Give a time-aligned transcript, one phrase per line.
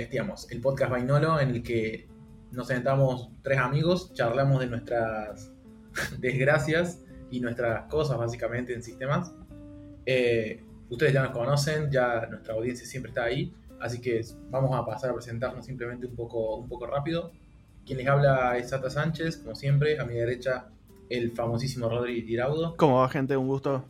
[0.00, 2.08] Lo el podcast Vainolo en el que
[2.52, 5.52] nos sentamos tres amigos, charlamos de nuestras
[6.18, 9.34] desgracias y nuestras cosas básicamente en sistemas.
[10.06, 14.86] Eh, ustedes ya nos conocen, ya nuestra audiencia siempre está ahí, así que vamos a
[14.86, 17.32] pasar a presentarnos simplemente un poco, un poco rápido.
[17.84, 20.68] Quien les habla es Sata Sánchez, como siempre, a mi derecha
[21.10, 22.74] el famosísimo Rodri Tiraudo.
[22.78, 23.36] ¿Cómo va gente?
[23.36, 23.84] Un gusto.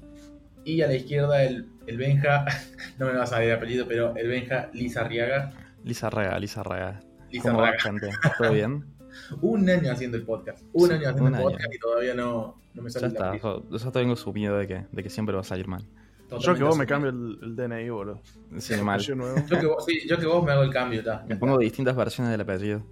[0.64, 2.46] Y a la izquierda el, el Benja,
[2.98, 5.69] no me va a salir el apellido, pero el Benja Lizarriaga.
[5.84, 7.00] Lizarraga, Lizarraga.
[7.30, 7.56] Lizarraga.
[7.56, 8.10] ¿Cómo va gente?
[8.38, 8.84] ¿Todo bien?
[9.40, 10.62] un año haciendo el podcast.
[10.72, 11.50] Un Sí, año haciendo un el año.
[11.50, 14.56] podcast y todavía no, no me Ya sale el está, yo, yo tengo su miedo
[14.58, 15.82] de que, de que siempre va a salir mal.
[16.28, 18.20] Totalmente Yo que vos me cambio el, el DNI, boludo.
[18.58, 19.00] Sí, mal.
[19.00, 19.16] Yo
[19.48, 21.24] que, vos, sí, yo que vos me hago el cambio, ta.
[21.28, 22.82] Me pongo distintas versiones del apellido.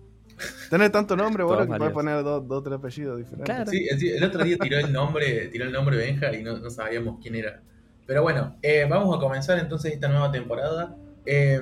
[0.70, 3.44] Tenés tanto nombre, boludo, que puedes poner dos, dos tres apellidos diferentes.
[3.54, 3.70] Claro.
[3.70, 6.70] Sí, el, el otro día tiró el nombre, tiró el nombre Benja y no, no
[6.70, 7.62] sabíamos quién era.
[8.06, 10.96] Pero bueno, eh, vamos a comenzar entonces esta nueva temporada.
[11.24, 11.60] Eh,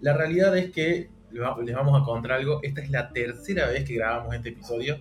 [0.00, 2.60] la realidad es que les va- les vamos a contar algo.
[2.62, 4.98] Esta es la tercera vez que grabamos este episodio.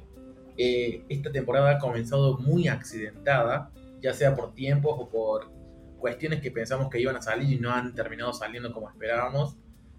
[0.57, 3.71] Eh, esta temporada ha comenzado muy accidentada,
[4.01, 5.49] ya sea por tiempos o por
[5.99, 9.55] cuestiones que pensamos que iban a salir y no han terminado saliendo como esperábamos.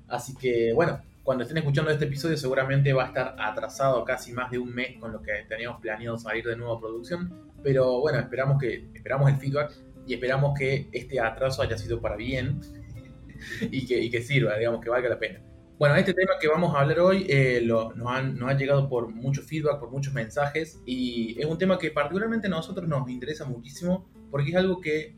[0.09, 4.51] Así que bueno, cuando estén escuchando este episodio seguramente va a estar atrasado casi más
[4.51, 7.33] de un mes con lo que teníamos planeado salir de nueva producción.
[7.63, 9.73] Pero bueno, esperamos que esperamos el feedback
[10.07, 12.61] y esperamos que este atraso haya sido para bien
[13.71, 15.41] y que, y que sirva, digamos, que valga la pena.
[15.79, 18.89] Bueno, este tema que vamos a hablar hoy eh, lo- nos, han, nos ha llegado
[18.89, 23.09] por mucho feedback, por muchos mensajes y es un tema que particularmente a nosotros nos
[23.11, 25.15] interesa muchísimo porque es algo que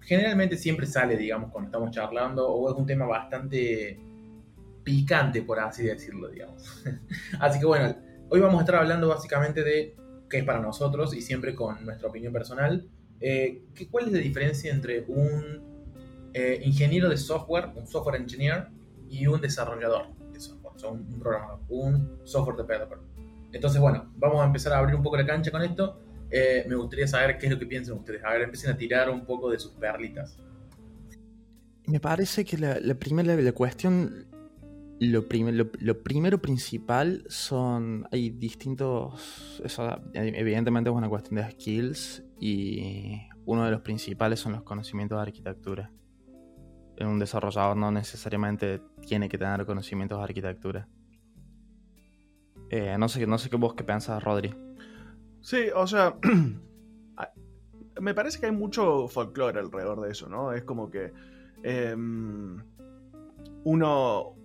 [0.00, 3.98] generalmente siempre sale, digamos, cuando estamos charlando o es un tema bastante
[4.84, 6.84] picante, por así decirlo, digamos.
[7.40, 7.96] así que bueno,
[8.30, 9.96] hoy vamos a estar hablando básicamente de
[10.30, 12.86] qué es para nosotros y siempre con nuestra opinión personal.
[13.20, 15.77] eh, ¿Cuál es la diferencia entre un
[16.38, 18.68] eh, ingeniero de software, un software engineer,
[19.10, 22.98] y un desarrollador de software, o un, un programador, un software developer?
[23.52, 26.00] Entonces, bueno, vamos a empezar a abrir un poco la cancha con esto.
[26.30, 28.22] Eh, me gustaría saber qué es lo que piensan ustedes.
[28.24, 30.36] A ver, empiecen a tirar un poco de sus perlitas.
[31.86, 34.26] Me parece que la, la primera la cuestión,
[35.00, 35.26] lo
[36.02, 43.70] primero principal son, hay distintos, eso evidentemente es una cuestión de skills y uno de
[43.70, 45.90] los principales son los conocimientos de arquitectura.
[47.00, 50.88] Un desarrollador no necesariamente tiene que tener conocimientos de arquitectura.
[52.70, 54.54] Eh, no sé, no sé qué vos qué pensás, Rodri.
[55.40, 56.16] Sí, o sea,
[58.00, 60.52] me parece que hay mucho folclore alrededor de eso, ¿no?
[60.52, 61.12] Es como que
[61.62, 62.62] em,
[63.64, 64.36] uno,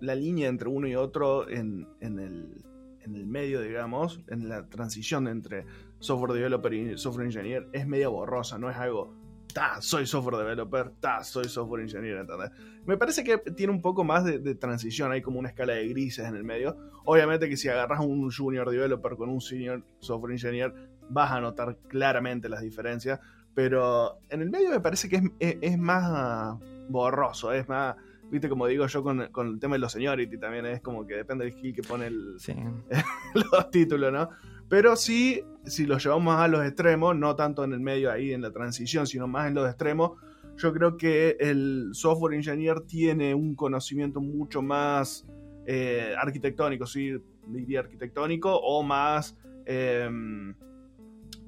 [0.00, 2.64] la línea entre uno y otro en, en el,
[3.00, 5.66] en el medio, digamos, en la transición entre
[5.98, 9.14] software developer y software engineer es media borrosa, no es algo,
[9.54, 12.50] ta, soy software developer, ta, soy software engineer, ¿entendés?
[12.84, 15.88] Me parece que tiene un poco más de, de transición, hay como una escala de
[15.88, 16.76] grises en el medio.
[17.06, 20.74] Obviamente que si agarras un junior developer con un senior software engineer,
[21.08, 23.20] vas a notar claramente las diferencias,
[23.54, 27.94] pero en el medio me parece que es, es- es más borroso, es más,
[28.30, 31.14] viste como digo yo con, con el tema de los seniority también, es como que
[31.14, 32.54] depende del skill que pone el, Sí.
[33.34, 34.28] los títulos, ¿no?
[34.68, 38.42] Pero sí, si lo llevamos a los extremos, no tanto en el medio ahí en
[38.42, 40.12] la transición, sino más en los extremos,
[40.56, 45.26] yo creo que el software engineer tiene un conocimiento mucho más
[45.66, 47.12] eh, arquitectónico, sí,
[47.48, 49.36] diría arquitectónico, o más
[49.66, 50.54] em,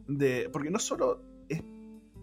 [0.09, 0.48] de.
[0.53, 1.62] Porque no solo es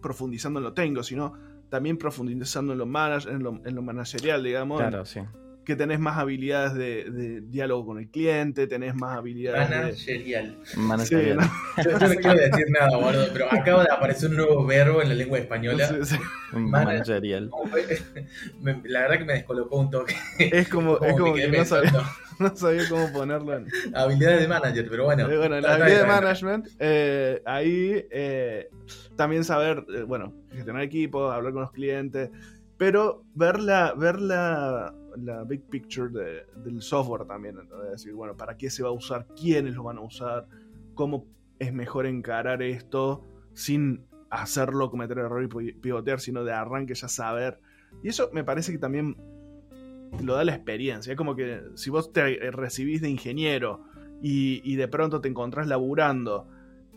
[0.02, 1.32] profundizando en lo técnico, sino
[1.70, 5.20] también profundizando en lo, manage- en lo, en lo managerial, digamos, Claro, sí.
[5.64, 9.76] Que tenés más habilidades de, de diálogo con el cliente, tenés más habilidades de...
[9.76, 10.58] Managerial.
[10.76, 11.40] Managerial.
[11.40, 15.02] Sí, Yo, yo no quiero decir nada, boludo, pero acaba de aparecer un nuevo verbo
[15.02, 15.88] en la lengua española.
[15.88, 16.16] Sí, sí.
[16.52, 17.50] Managerial.
[18.84, 20.14] La verdad que me descolocó un toque.
[20.38, 22.10] Es como, Como es como que no sabía, pensando.
[22.38, 23.66] no sabía cómo ponerlo en...
[23.94, 25.28] Habilidades de manager, pero bueno.
[25.30, 28.68] Eh, bueno, la habilidad de management, eh, ahí eh,
[29.16, 32.30] también saber, eh, bueno, gestionar equipos, hablar con los clientes,
[32.76, 37.90] pero ver la, ver la, la big picture de- del software también, ¿entendés?
[37.92, 39.26] decir, bueno, ¿para qué se va a usar?
[39.40, 40.46] ¿Quiénes lo van a usar?
[40.94, 41.26] ¿Cómo
[41.58, 43.22] es mejor encarar esto
[43.52, 47.60] sin hacerlo cometer error y pi- pivotear, sino de arranque ya saber?
[48.02, 49.16] Y eso me parece que también
[50.22, 51.12] lo da la experiencia.
[51.12, 53.84] Es como que si vos te recibís de ingeniero
[54.22, 56.48] y, y de pronto te encontrás laburando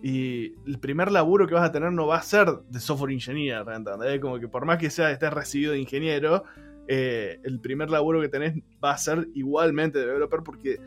[0.03, 3.65] y el primer laburo que vas a tener no va a ser de software engineer,
[3.75, 4.19] ¿entendés?
[4.19, 6.43] Como que por más que sea estés recibido de ingeniero,
[6.87, 10.79] eh, el primer laburo que tenés va a ser igualmente de developer porque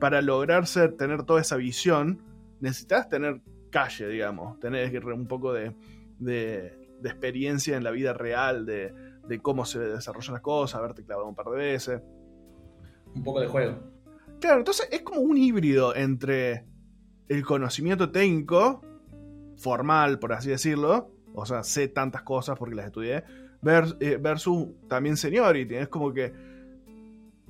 [0.00, 2.22] para lograr ser, tener toda esa visión
[2.60, 3.40] necesitas tener
[3.70, 5.74] calle, digamos, tener un poco de,
[6.18, 8.92] de- de experiencia en la vida real, de,
[9.28, 12.00] de cómo se desarrollan las cosas, haberte clavado un par de veces.
[13.14, 13.78] Un poco de juego.
[14.40, 16.64] Claro, entonces es como un híbrido entre
[17.28, 18.82] el conocimiento técnico,
[19.56, 23.22] formal, por así decirlo, o sea, sé tantas cosas porque las estudié,
[23.64, 25.74] eh, versus también seniority.
[25.74, 26.32] Es como que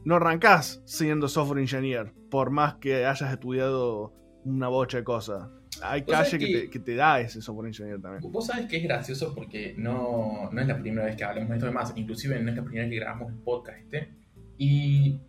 [0.04, 4.12] no arrancás siendo software engineer, por más que hayas estudiado
[4.44, 5.48] una bocha de cosas.
[5.82, 8.32] Hay calle que, te, da ese software engineer también.
[8.32, 11.54] Vos sabés que es gracioso porque no, no es la primera vez que hablamos de
[11.56, 14.08] esto, además, inclusive no es la primera vez que grabamos el podcast este.
[14.56, 15.20] Y,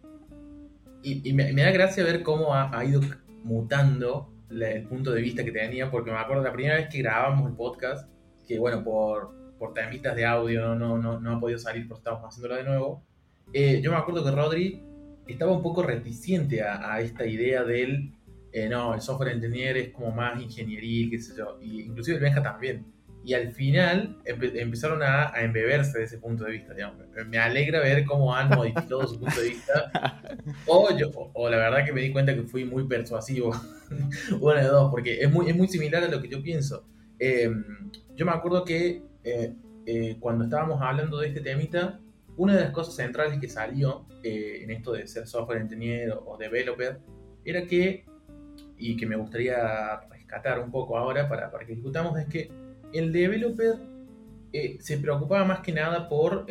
[1.03, 3.01] y, me, da gracia ver cómo ha, ido
[3.43, 7.47] mutando el punto de vista que tenía, porque me acuerdo la primera vez que grabamos
[7.49, 8.09] el podcast,
[8.47, 12.23] que bueno, por, por temitas de audio no, no, no, ha podido salir porque estamos
[12.23, 13.03] haciéndolo de nuevo.
[13.53, 14.83] Eh, yo me acuerdo que Rodri
[15.27, 18.13] estaba un poco reticente a, esta idea del,
[18.51, 22.23] eh, no, el software engineer es como más ingeniería, qué sé yo, y inclusive el
[22.23, 22.85] Benja también.
[23.23, 26.73] Y al final empezaron a, embeberse de ese punto de vista.
[26.73, 27.05] Digamos.
[27.27, 29.91] Me alegra ver cómo han modificado su punto de vista.
[30.65, 33.51] O, yo, o, la verdad que me di cuenta que fui muy persuasivo.
[34.39, 36.87] Uno de dos, porque es muy, es muy similar a lo que yo pienso.
[37.19, 39.53] Em, yo me acuerdo que eh,
[39.85, 41.99] eh, cuando estábamos hablando de este temita,
[42.37, 46.37] una de las cosas centrales que salió eh, en esto de ser software engineer o
[46.37, 46.99] developer
[47.43, 48.05] era que,
[48.77, 52.49] y que me gustaría rescatar un poco ahora para, para que discutamos, es que
[52.93, 53.75] el developer
[54.79, 56.47] se preocupaba más que nada por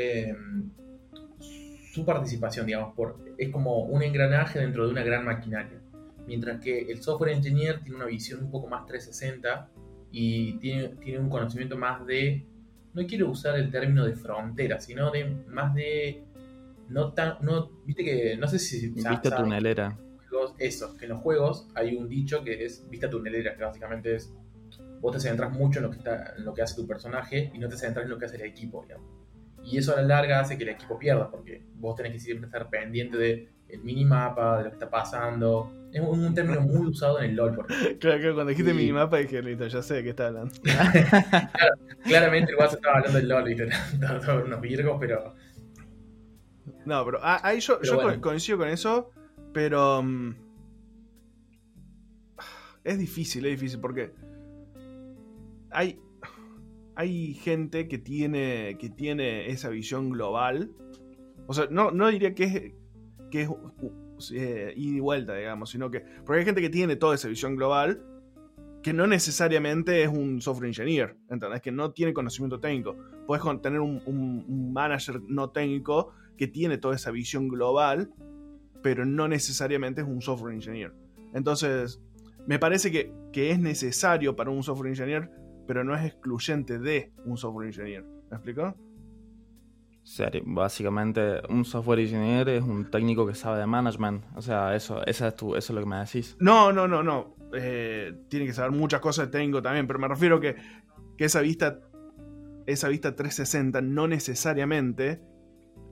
[1.92, 5.80] su participación, digamos, por, es como un engranaje dentro de una gran maquinaria.
[6.26, 9.68] Mientras que el software engineer tiene una visión un poco más 360
[10.12, 12.46] y tiene, tiene un conocimiento más de,
[12.98, 16.24] no quiero usar el término de frontera, sino de más de,
[16.88, 18.88] no tan, no, viste que, no sé si...
[18.88, 19.96] Vista tunelera.
[20.58, 24.32] Eso, que en los juegos hay un dicho que es vista tunelera, que básicamente es,
[25.00, 27.58] vos te centras mucho en lo que, está, en lo que hace tu personaje y
[27.58, 29.08] no te centras en lo que hace el equipo, digamos.
[29.64, 32.46] Y eso a la larga hace que el equipo pierda, porque vos tenés que siempre
[32.46, 37.20] estar pendiente del el minimapa, de lo que está pasando, es un, término muy usado
[37.20, 37.56] en el LOL.
[37.98, 40.54] Claro, claro, cuando dijiste minimapa dije, listo, ya sé de qué está hablando.
[42.04, 43.72] claramente el guaso estaba hablando del LOL.
[44.24, 45.34] Todos unos virgos, pero.
[46.84, 49.10] No, pero ah, ahí yo, yo coincido con eso,
[49.52, 50.02] pero.
[50.02, 50.34] Mm,
[52.84, 54.12] es difícil, es difícil, porque.
[55.70, 56.00] Hay.
[56.94, 60.72] Hay gente que tiene, que tiene esa visión global.
[61.46, 62.72] O sea, no, no diría que es,
[63.30, 63.48] que es
[64.32, 66.00] eh, ida y vuelta, digamos, sino que.
[66.24, 68.02] Porque hay gente que tiene toda esa visión global
[68.82, 71.60] que no necesariamente es un software engineer, ¿entendés?
[71.60, 72.96] Que no tiene conocimiento técnico.
[73.26, 78.12] Puedes tener un, manager no técnico que tiene toda esa visión global,
[78.82, 80.94] pero no necesariamente es un software engineer.
[81.34, 82.00] Entonces,
[82.46, 85.30] me parece que, que es necesario para un software engineer,
[85.66, 88.04] pero no es excluyente de un software engineer.
[88.30, 88.74] ¿Me explico?
[90.44, 94.24] Básicamente un software engineer es un técnico que sabe de management.
[94.34, 96.36] O sea, eso, esa es tu, eso es lo que me decís.
[96.40, 97.36] No, no, no, no.
[97.54, 100.56] Eh, tiene que saber muchas cosas de técnico también, pero me refiero que,
[101.16, 101.80] que esa vista,
[102.66, 105.22] esa vista 360 no necesariamente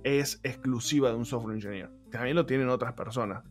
[0.05, 1.91] es exclusiva de un software engineer.
[2.11, 3.43] También lo tienen otras personas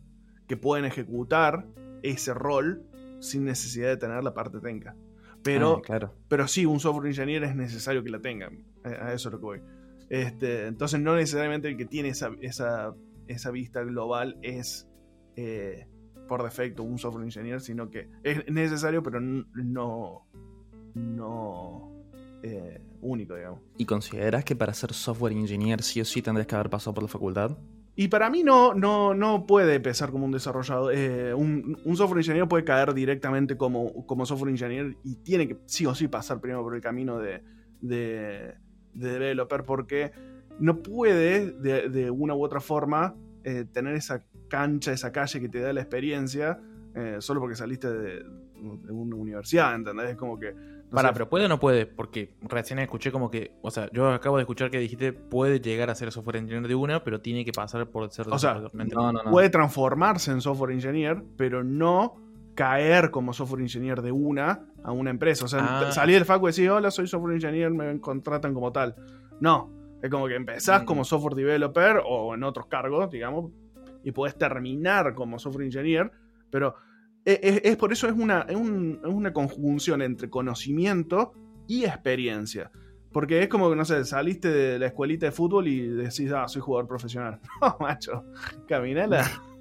[0.48, 1.66] que pueden ejecutar
[2.02, 2.84] ese rol
[3.20, 4.96] sin necesidad de tener la parte técnica.
[5.42, 6.14] Pero, ah, claro.
[6.28, 8.64] pero sí, un software engineer es necesario que la tengan.
[8.84, 9.62] A eso es lo que voy.
[10.08, 14.88] Este, entonces no necesariamente el que tiene esa, esa, vista global es
[15.34, 15.88] eh,
[16.28, 20.26] por defecto un software engineer, sino que es necesario, pero no,
[20.94, 21.92] no
[22.42, 23.60] eh, único, digamos.
[23.78, 27.02] ¿Y consideras que para ser software engineer sí o sí tendrías que haber pasado por
[27.02, 27.58] la facultad?
[27.98, 30.92] Y para mí no, no, no puede empezar como un desarrollador.
[30.94, 35.86] Eh, un, software engineer puede caer directamente como, como software engineer y tiene que sí
[35.86, 37.42] o sí pasar primero por el camino de
[37.80, 38.54] de
[38.98, 40.12] developer porque
[40.58, 45.60] no puede de, una u otra forma eh, tener esa cancha, esa calle que te
[45.60, 46.58] da la experiencia
[46.94, 48.24] eh, solo porque saliste de,
[48.88, 50.10] una universidad, ¿entendés?
[50.10, 50.54] Es como que...
[50.90, 54.36] Para, pero puede o no puede, porque recién escuché como que, o sea, yo acabo
[54.36, 57.52] de escuchar que dijiste puede llegar a ser software engineer de una, pero tiene que
[57.52, 62.25] pasar por ser o sea, no, no, puede transformarse en software engineer, pero no
[62.56, 65.44] caer como software engineer de una a una empresa.
[65.44, 65.92] O sea, ah.
[65.92, 68.96] salir del facu y decir, hola, soy software engineer, me contratan como tal.
[69.40, 69.70] No,
[70.02, 71.04] es como que empezás como mm.
[71.04, 73.52] software developer o en otros cargos, digamos,
[74.02, 76.10] y podés terminar como software engineer,
[76.50, 76.74] pero
[77.24, 81.32] es, por eso es una, es, una conjunción entre conocimiento
[81.66, 82.70] y experiencia.
[83.12, 86.46] Porque es como que, no sé, saliste de la escuelita de fútbol y decís, ah,
[86.48, 87.40] soy jugador profesional.
[87.60, 88.24] No, macho,
[88.68, 89.24] caminala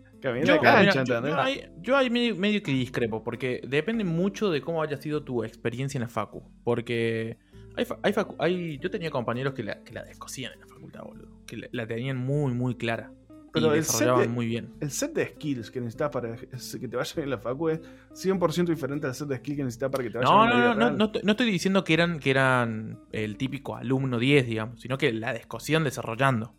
[1.82, 6.04] yo, ahí, medio, que discrepo, porque depende mucho de cómo haya sido tu experiencia en
[6.04, 6.44] la Facu.
[6.64, 7.38] Porque
[7.78, 11.04] Hay, hay facu- hay- yo tenía compañeros que la, que la descosían en la facultad,
[11.04, 11.30] boludo.
[11.46, 13.12] Que la, la tenían muy, muy clara.
[13.52, 14.74] Pero y el set desarrollaban de- muy bien.
[14.82, 17.80] El set de skills que necesitas para que te vaya bien en la facu es
[18.14, 20.60] 100% diferente al set de skills que necesitas para que te vaya No, bien en
[20.60, 24.20] la no, no, no, no, no estoy diciendo que eran, que eran el típico alumno
[24.20, 26.54] 10, digamos, sino que la descosían desarrollando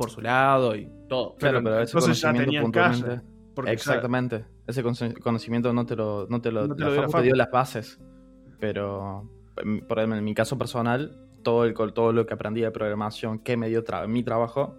[0.00, 1.36] por su lado y todo.
[1.38, 3.24] Pero Claro, pero ese entonces conocimiento puntualmente.
[3.54, 4.44] Porque ya- Exactamente.
[4.66, 7.22] Ese cono- conocimiento no te lo, no te lo, No te la lo dio te
[7.22, 8.00] dio las bases.
[8.58, 12.70] Pero en- por ejemplo, en mi caso personal, todo, el, todo lo que aprendí de
[12.70, 14.74] programación que me dio tra- mi trabajo,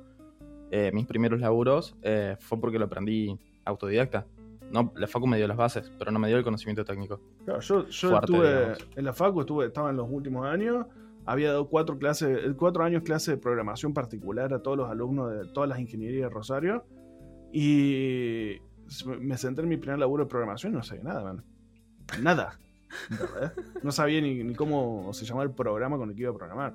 [0.72, 4.26] eh, mis primeros laburos, eh, fue porque lo aprendí autodidacta.
[4.72, 7.20] No, la facu me dio las bases, pero no me dio el conocimiento técnico.
[7.44, 8.88] Claro, yo yo Fuerte, estuve digamos.
[8.96, 10.86] en la facu, estuve, estaba en los últimos años,
[11.32, 15.32] había dado cuatro clases, eh, cuatro años clase de programación particular a todos los alumnos
[15.32, 16.86] de todas las ingenierías de Rosario
[17.54, 18.58] y
[19.20, 21.44] me senté en mi primer laburo de programación y no sabía nada, man.
[22.22, 22.60] Nada.
[23.84, 26.74] No sabía ni, ni cómo se llamaba el programa con el que iba a programar.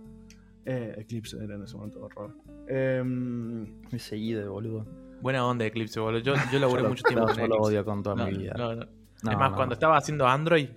[0.64, 2.34] Eh, Eclipse era en ese momento horror.
[2.68, 4.86] Em, Ese de boludo.
[5.20, 6.20] Buena onda Eclipse, boludo.
[6.20, 7.68] Yo, yo laburé Yo lo- mucho tiempo no, con yo lo Eclipse.
[7.68, 8.54] odio con toda No, mi vida.
[8.56, 8.86] no, no.
[9.22, 9.56] No, es más, no.
[9.56, 10.68] cuando estaba haciendo Android,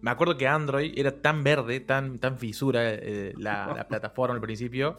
[0.00, 4.40] me acuerdo que Android era tan verde, tan, tan fisura eh, la, la plataforma al
[4.40, 4.98] principio,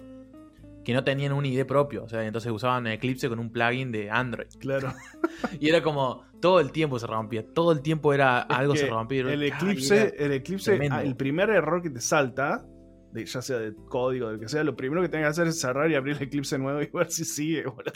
[0.83, 2.03] que no tenían un ID propio.
[2.03, 4.47] O sea, entonces usaban Eclipse con un plugin de Android.
[4.59, 4.93] claro.
[5.59, 8.87] Y era como todo el tiempo se rompía, todo el tiempo era Es algo se
[8.87, 9.21] rompía.
[9.21, 10.95] El eclipse, el eclipse, tremendo.
[10.97, 12.65] ah, el primer error que te salta,
[13.13, 15.61] de- ya sea de código, de que sea, lo primero que tengas que hacer es
[15.61, 17.93] cerrar y abrir el eclipse nuevo y ver si sigue, boludo.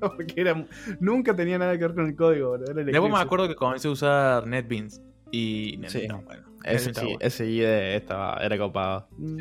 [0.00, 0.66] Porque era,
[1.00, 2.70] nunca tenía nada que ver con el código, boludo.
[2.70, 5.00] Era el Después me acuerdo que comencé a usar NetBeans.
[5.32, 6.06] Y Sí.
[6.06, 7.64] no, bueno, Ese, sí, ese ID
[7.96, 9.08] estaba, era copado.
[9.16, 9.38] Mm,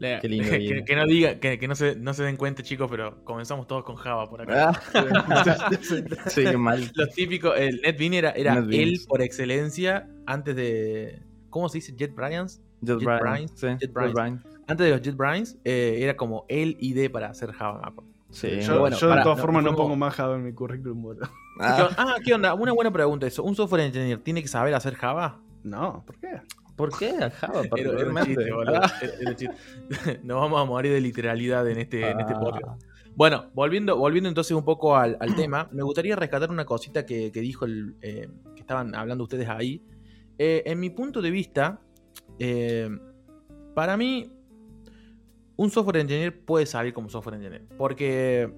[0.00, 0.50] Qué lindo
[0.86, 3.84] que, no diga, que, que no, se, no se den cuenta, chicos, pero comenzamos todos
[3.84, 4.72] con Java por acá.
[4.72, 5.70] Ah,
[6.26, 6.90] sí, qué mal.
[6.94, 11.22] Los típicos, el NetBeans era, era él por excelencia antes de.
[11.50, 11.94] ¿Cómo se dice?
[11.98, 12.62] JetBrains.
[12.82, 13.02] JetBrains.
[13.02, 14.08] JetBrains, Sí, JetBrains.
[14.12, 14.42] JetBrains.
[14.66, 17.92] Antes de los JetBrains, eh, era como el ID para hacer Java.
[18.30, 21.02] Sí, yo bueno, yo de todas no, formas no pongo más Java en mi currículum,
[21.02, 21.28] boludo.
[21.58, 22.54] ¿Qué ah, Ah, ¿qué onda?
[22.54, 23.42] Una buena pregunta eso.
[23.42, 25.40] ¿Un software engineer tiene que saber hacer Java?
[25.62, 26.40] No, ¿por qué?
[26.76, 28.34] ¿Por qué a Java Era, era un particularmente?
[28.34, 28.74] chiste, boludo.
[28.76, 30.20] Era- era un chiste.
[30.24, 32.40] Nos vamos a morir de literalidad en este, en este Ah.
[32.40, 32.82] podcast.
[33.14, 37.30] Bueno, volviendo, volviendo entonces un poco al, al tema, me gustaría rescatar una cosita que,
[37.32, 39.82] que dijo el, eh, que estaban hablando ustedes ahí.
[40.38, 41.80] Eh, en mi punto de vista,
[42.38, 42.88] eh,
[43.74, 44.32] para mí,
[45.56, 47.66] un software engineer puede salir como software engineer.
[47.76, 48.50] Porque,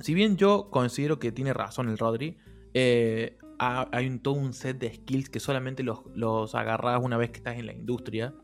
[0.00, 2.36] si bien yo considero que tiene razón el Rodri,
[2.74, 7.16] eh, ha- hay un, todo un set de skills que solamente los, los agarras una
[7.16, 8.34] vez que estás en la industria.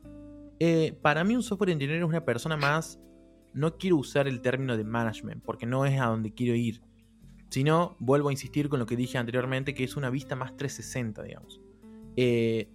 [0.61, 3.00] Eh, para mí un software engineer es una persona más...
[3.52, 6.82] No quiero usar el término de management porque no es a donde quiero ir.
[7.50, 11.23] Sino, vuelvo a insistir con lo que dije anteriormente, que es una vista más 360,
[11.23, 11.61] digamos.
[12.16, 12.68] Eh,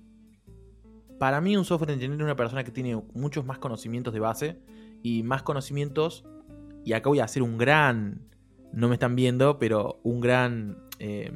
[1.19, 4.61] para mí un software engineer es una persona que tiene muchos más conocimientos de base
[5.03, 6.25] y más conocimientos,
[6.85, 8.21] y acá voy a hacer un gran,
[8.73, 10.77] no me están viendo, pero un gran...
[10.99, 11.31] eh,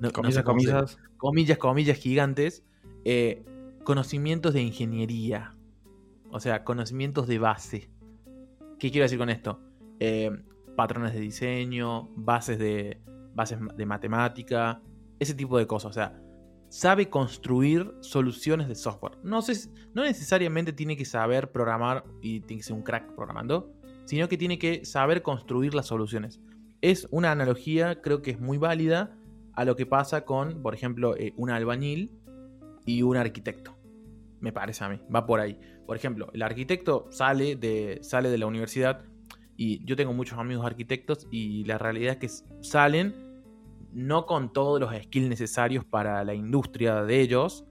[0.00, 0.98] no- no Comillas, sé cómo se- comillas.
[1.16, 2.64] comillas, comillas gigantes,
[3.04, 3.44] eh,
[3.84, 5.54] conocimientos de ingeniería.
[6.30, 7.90] O sea, conocimientos de base.
[8.78, 9.60] ¿Qué quiero decir con esto?
[10.00, 10.30] Eh,
[10.76, 13.00] patrones de diseño, bases de,
[13.34, 14.82] bases de matemática,
[15.18, 15.90] ese tipo de cosas.
[15.90, 16.20] O sea,
[16.68, 19.16] sabe construir soluciones de software.
[19.22, 19.40] No,
[19.94, 23.72] no necesariamente tiene que saber programar y tiene que ser un crack programando,
[24.04, 26.40] sino que tiene que saber construir las soluciones.
[26.86, 29.18] Es una analogía, creo que es muy válida
[29.54, 32.12] a lo que pasa con, por ejemplo, eh, un albañil
[32.84, 33.76] y un arquitecto.
[34.38, 35.58] Me parece a mí, va por ahí.
[35.84, 39.02] Por ejemplo, el arquitecto sale de, sale de la universidad
[39.56, 43.16] y yo tengo muchos amigos arquitectos y la realidad es que salen
[43.92, 47.64] no con todos los skills necesarios para la industria de ellos,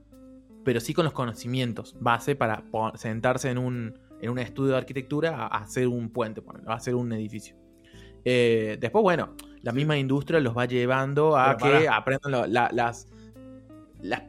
[0.65, 5.37] pero sí con los conocimientos base para sentarse en un, en un estudio de arquitectura
[5.37, 7.55] a, hacer un puente, a hacer un edificio.
[8.25, 13.07] Eh, después, bueno, la misma industria los va llevando a Pero que aprendan la- las,
[14.01, 14.23] las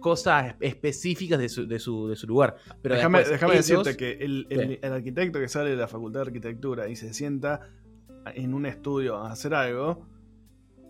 [0.00, 2.56] cosas específicas de su, de su, de su lugar.
[2.82, 4.46] Pero déjame después déjame ellos- decirte que el,
[4.82, 7.60] el- arquitecto que sale de la facultad de arquitectura y se sienta
[8.34, 10.06] en un estudio a hacer algo,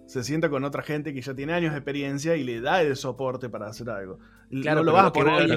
[0.06, 2.96] se sienta con otra gente que ya tiene años de experiencia y le da el
[2.96, 4.18] soporte para hacer algo.
[4.62, 5.50] Claro, no lo vas a poner el-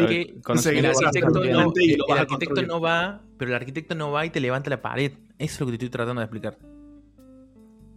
[2.19, 5.13] arquitecto, no va, pero el arquitecto no va y te levanta la pared.
[5.38, 6.57] Eso es lo que te estoy tratando de explicar.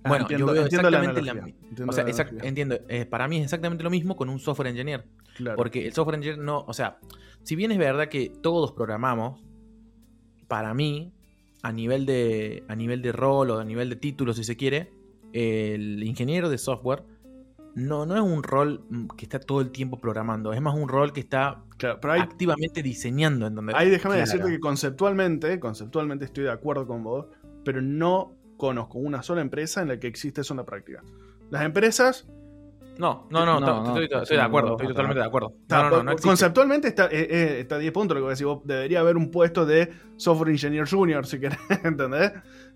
[0.04, 2.48] Ah, Bueno, entiendo- yo veo entiendo exactamente la, analogía, entiendo O sea, la exact- analogía.
[2.48, 2.78] entiendo.
[2.88, 5.04] eh, para mí es exactamente lo mismo con un software engineer.
[5.36, 5.56] Claro.
[5.56, 6.64] Porque el software engineer no.
[6.66, 6.98] O sea,
[7.42, 9.40] si bien es verdad que todos programamos,
[10.48, 11.12] para mí,
[11.62, 12.64] a nivel de.
[12.68, 14.92] a nivel de rol o a nivel de título, si se quiere,
[15.32, 17.02] el ingeniero de software
[17.74, 20.88] no, no es un rol mm, que está todo el tiempo programando, es más un
[20.88, 23.46] rol que está Claro, pero hay, activamente diseñando.
[23.48, 23.74] ¿entendés?
[23.74, 24.30] ahí déjame Claro.
[24.30, 27.26] decirte que conceptualmente, conceptualmente estoy de acuerdo con vos,
[27.64, 28.36] pero no
[28.68, 31.02] conozco una sola empresa en la que existe eso en la práctica.
[31.50, 32.26] Las empresas,
[32.96, 34.92] No, no, no, No, to- no, estoy, no, estoy de no, acuerdo, no, estoy no,
[34.94, 35.22] totalmente no.
[35.22, 35.52] de acuerdo.
[35.68, 38.44] No, no, no, no conceptualmente está, eh, eh, está a 10 puntos lo que decís
[38.46, 38.60] vos.
[38.64, 42.32] Debería haber un puesto de software engineer junior, si querés, ¿entendés?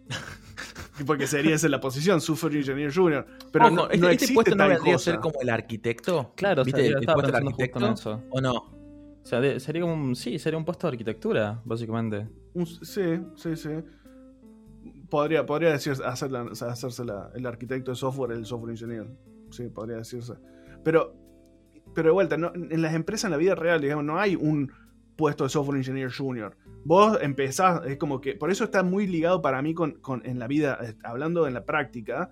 [1.07, 3.25] Porque sería esa la posición, software engineer junior.
[3.53, 5.11] Pero Ojo, no, este, no este existe puesto no tal vendría a cosa.
[5.13, 6.33] ser como el arquitecto.
[6.37, 6.81] Claro, ¿Viste?
[6.83, 7.93] sería- el puesto del en arquitecto.
[7.93, 8.23] eso.
[8.31, 8.53] ¿O no?
[8.55, 12.27] O sea, de- sería como un, sí, sería un puesto de arquitectura, básicamente.
[12.55, 13.69] Un- sí, sí, sí.
[15.11, 19.07] Podría, podría decir, hacer la- hacerse la- el arquitecto de software, el software engineer.
[19.51, 20.35] Sí, podría decirse.
[20.85, 21.15] Pero,
[21.95, 24.71] pero de vuelta, no- en las empresas, en la vida real, digamos, no hay un
[25.17, 26.57] puesto de software engineer junior.
[26.85, 30.39] Vos empezás, es como que, por eso está muy ligado para mí con, con- en
[30.39, 32.31] la vida, eh, hablando en la práctica,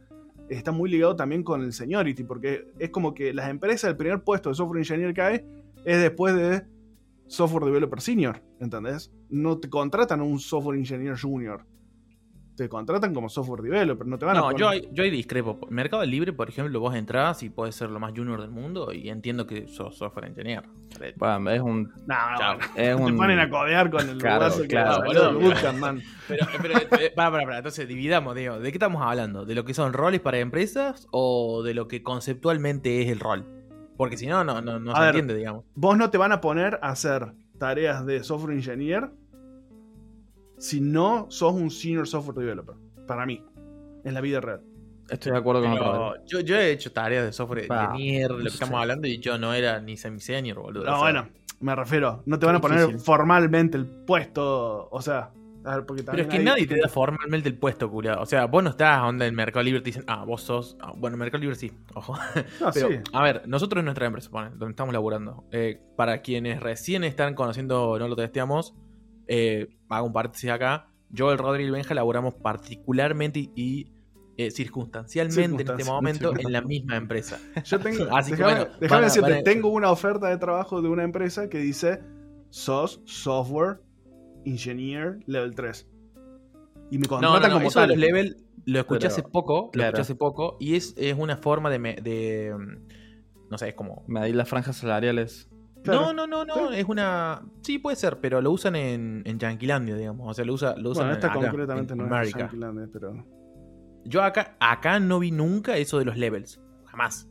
[0.49, 4.23] está muy ligado también con el seniority, porque es como que las empresas, el primer
[4.23, 5.45] puesto de software engineer que hay
[5.85, 6.63] es después de
[7.27, 9.11] software developer senior, ¿entendés?
[9.31, 11.65] No te contratan a un software engineer junior.
[12.57, 15.11] Te contratan como software developer, no te van a No, poner- yo ahí, yo ahí
[15.11, 15.59] discrepo.
[15.69, 19.11] Mercado Libre, por ejemplo, vos entrás y puedes ser lo más junior del mundo y
[19.11, 20.65] entiendo que sos software engineer.
[21.17, 21.83] Bueno, es un.
[22.07, 22.57] No, no, Chao.
[22.57, 22.73] bueno.
[22.77, 25.41] Es Te un ponen a codear con el Claro, que claro, del boludo.
[25.41, 26.01] bootcamp, man.
[26.29, 29.45] Pero, pero, eh, para, para, para, entonces dividamos, digo, ¿de qué estamos hablando?
[29.45, 33.45] ¿De lo que son roles para empresas o de lo que conceptualmente es el rol?
[33.99, 35.09] Porque si no, no, no, no se ver.
[35.11, 35.65] entiende, digamos.
[35.75, 39.11] Vos no te van a poner a hacer tareas de software engineer
[40.59, 42.75] si no sos un senior software developer.
[43.07, 43.43] Para mí,
[44.05, 44.63] en la vida real.
[45.09, 48.39] Estoy de acuerdo con Pero yo, yo he hecho tareas de software Va, engineer, lo
[48.39, 50.85] que estamos hablando, y yo no era ni semi-senior, boludo.
[50.85, 51.29] No, o sea, bueno,
[51.61, 52.23] me refiero.
[52.27, 53.01] No te van a poner Difícil.
[53.01, 54.89] formalmente el puesto.
[54.91, 55.31] O sea,
[55.65, 58.21] a ver, porque Pero es que hay- nadie te da formalmente el puesto, culiado.
[58.21, 60.77] O sea, vos no estás onda en Mercado Libre te dicen, ah, vos sos.
[60.81, 62.15] ah, bueno, en Mercado Libre sí, ojo.
[62.61, 62.95] No, Pero, sí.
[63.13, 67.97] a ver, nosotros en nuestra empresa, donde estamos laburando, eh, para quienes recién están conociendo,
[67.99, 68.75] no lo testeamos,
[69.29, 70.89] eh, hago un paréntesis acá.
[71.11, 73.93] Yo, el Rodri y el Benja laburamos particularmente y, y,
[74.37, 77.39] eh, circunstancialmente en este momento en la misma empresa.
[77.65, 81.05] Yo tengo, Así que, déjame, bueno, déjame decirte, tengo una oferta de trabajo de una
[81.05, 82.01] empresa que dice
[82.51, 83.81] sos software
[84.45, 85.89] engineer level 3.
[86.91, 87.89] Y me No, no, contratan no, como eso tal.
[87.91, 91.37] los level lo escuché Pero, hace poco, lo escuché hace poco, y es, es una
[91.37, 95.49] forma de, me- de, mm, no sé, es como Medir las franjas salariales.
[95.87, 96.13] Claro.
[96.13, 97.43] No, no, no, no, es una.
[97.63, 100.31] Sí, puede ser, pero lo usan en, en Yanquilandia, digamos.
[100.31, 102.35] O sea, lo, usa, lo usan Bueno, esta acá, concretamente en no es.
[102.35, 103.25] Yanquilandia, pero.
[104.05, 106.61] Yo acá, acá no vi nunca eso de los levels.
[106.85, 107.29] Jamás.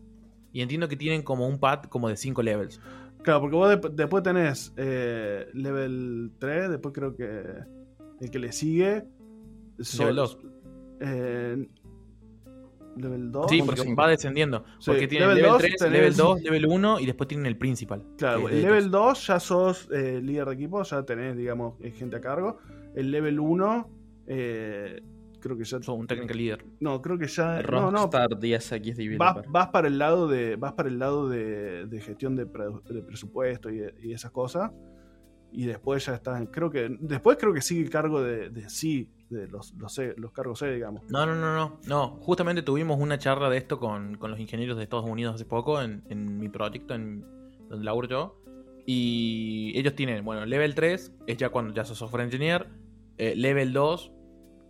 [0.52, 2.82] Y entiendo que tienen como un pad como de 5 levels.
[3.24, 7.44] Claro, porque vos después tenés eh, level 3, después creo que
[8.22, 9.06] el que le sigue.
[9.80, 10.38] son- Level 2.
[11.02, 11.68] eh,
[12.98, 13.46] level 2.
[13.50, 14.64] Sí, porque va descendiendo.
[14.80, 17.46] Sí, Porque tienen level level, dos 3, tenés- level 2, level 1 y después tienen
[17.46, 18.04] el principal.
[18.18, 18.92] Claro, es el level ellos.
[18.92, 22.60] 2 ya sos eh, líder de equipo, ya tenés, digamos, eh, gente a cargo.
[22.96, 23.90] El level 1,
[24.28, 25.02] eh,
[25.40, 25.78] creo que ya.
[25.82, 26.66] Sos un technical leader.
[26.80, 27.62] No, creo que ya.
[27.64, 29.46] No, no, Rockstar 10X vas, Developer.
[29.50, 30.56] vas para el lado de.
[30.56, 34.72] Vas para el lado de, de gestión de, pre- de presupuesto y, y esas cosas.
[35.52, 36.42] Y después ya estás.
[36.52, 36.96] Creo que.
[37.00, 41.04] Después creo que sigue el cargo de, de sí, de los, los, cargos C, digamos.
[41.10, 41.80] No, no, no, no.
[41.88, 45.46] No, justamente tuvimos una charla de esto con, con los ingenieros de Estados Unidos hace
[45.46, 47.26] poco en, en mi proyecto, en
[47.70, 48.42] donde laburo yo.
[48.86, 52.68] Y ellos tienen, bueno, level 3 es ya cuando ya sos software engineer.
[53.18, 54.12] eh, level 2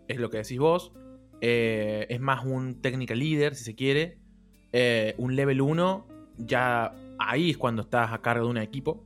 [0.07, 0.93] es lo que decís vos.
[1.41, 4.19] eh, es más un technical leader, si se quiere.
[4.71, 9.05] eh, un level 1 ya ahí es cuando estás a cargo de un equipo.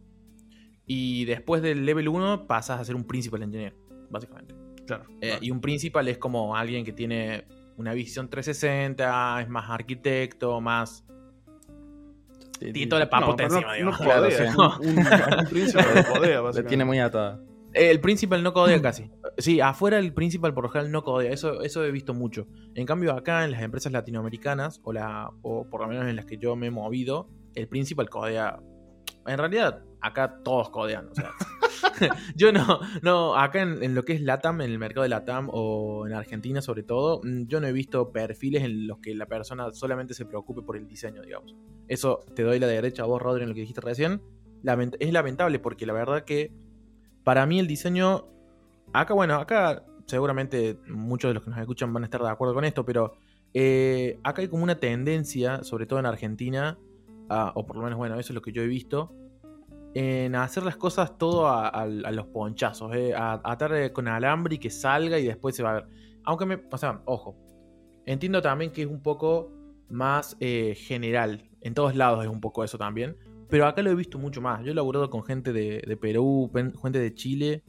[0.86, 3.76] Y después del level 1 pasas a ser un principal engineer,
[4.10, 4.56] básicamente.
[4.98, 5.06] Claro.
[5.22, 7.46] Eh, y un principal es como alguien que tiene
[7.78, 11.06] una visión 360, es más arquitecto, más.
[12.90, 14.00] Toda la No, papota encima, no, digamos.
[14.00, 14.24] no Claro,
[14.56, 17.42] codea, un, codea, tiene muy atada.
[17.74, 19.10] El principal no codea casi.
[19.38, 21.32] Sí, afuera el principal por lo general no codea.
[21.32, 22.48] Eso, eso he visto mucho.
[22.76, 26.26] En cambio, acá en las empresas latinoamericanas, o, la, o por lo menos en las
[26.26, 28.60] que yo me he movido, el principal codea.
[29.26, 31.10] En realidad, acá todos codean.
[32.36, 36.08] Yo no, no, acá en, lo que es LATAM, en el mercado de LATAM o
[36.08, 39.72] en Argentina sobre todo, mm, yo no he visto perfiles en los que la persona
[39.72, 41.56] solamente se preocupe por el diseño, digamos.
[41.88, 44.22] Eso te doy la derecha a vos, Rodri, en lo que dijiste recién.
[45.00, 46.52] Es lamentable porque la verdad que
[47.24, 48.28] para mí el diseño,
[48.94, 52.54] acá bueno, acá seguramente muchos de los que nos escuchan van a estar de acuerdo
[52.54, 53.14] con esto, pero
[53.54, 56.78] eh, acá hay como una tendencia, sobre todo en Argentina,
[57.30, 59.14] a- o por lo menos bueno, eso es lo que yo he visto,
[59.94, 64.58] en hacer las cosas todo a, los ponchazos, eh, a, atar eh, con alambre y
[64.60, 65.88] que salga y después se va a ver.
[66.26, 67.36] Aunque me, o sea, ojo,
[68.06, 69.52] entiendo también que es un poco
[69.90, 73.18] más eh, general En todos lados es un poco eso también.
[73.50, 74.64] Pero acá lo he visto mucho más.
[74.64, 77.64] Yo he laburado con gente de, Perú, gente de Chile,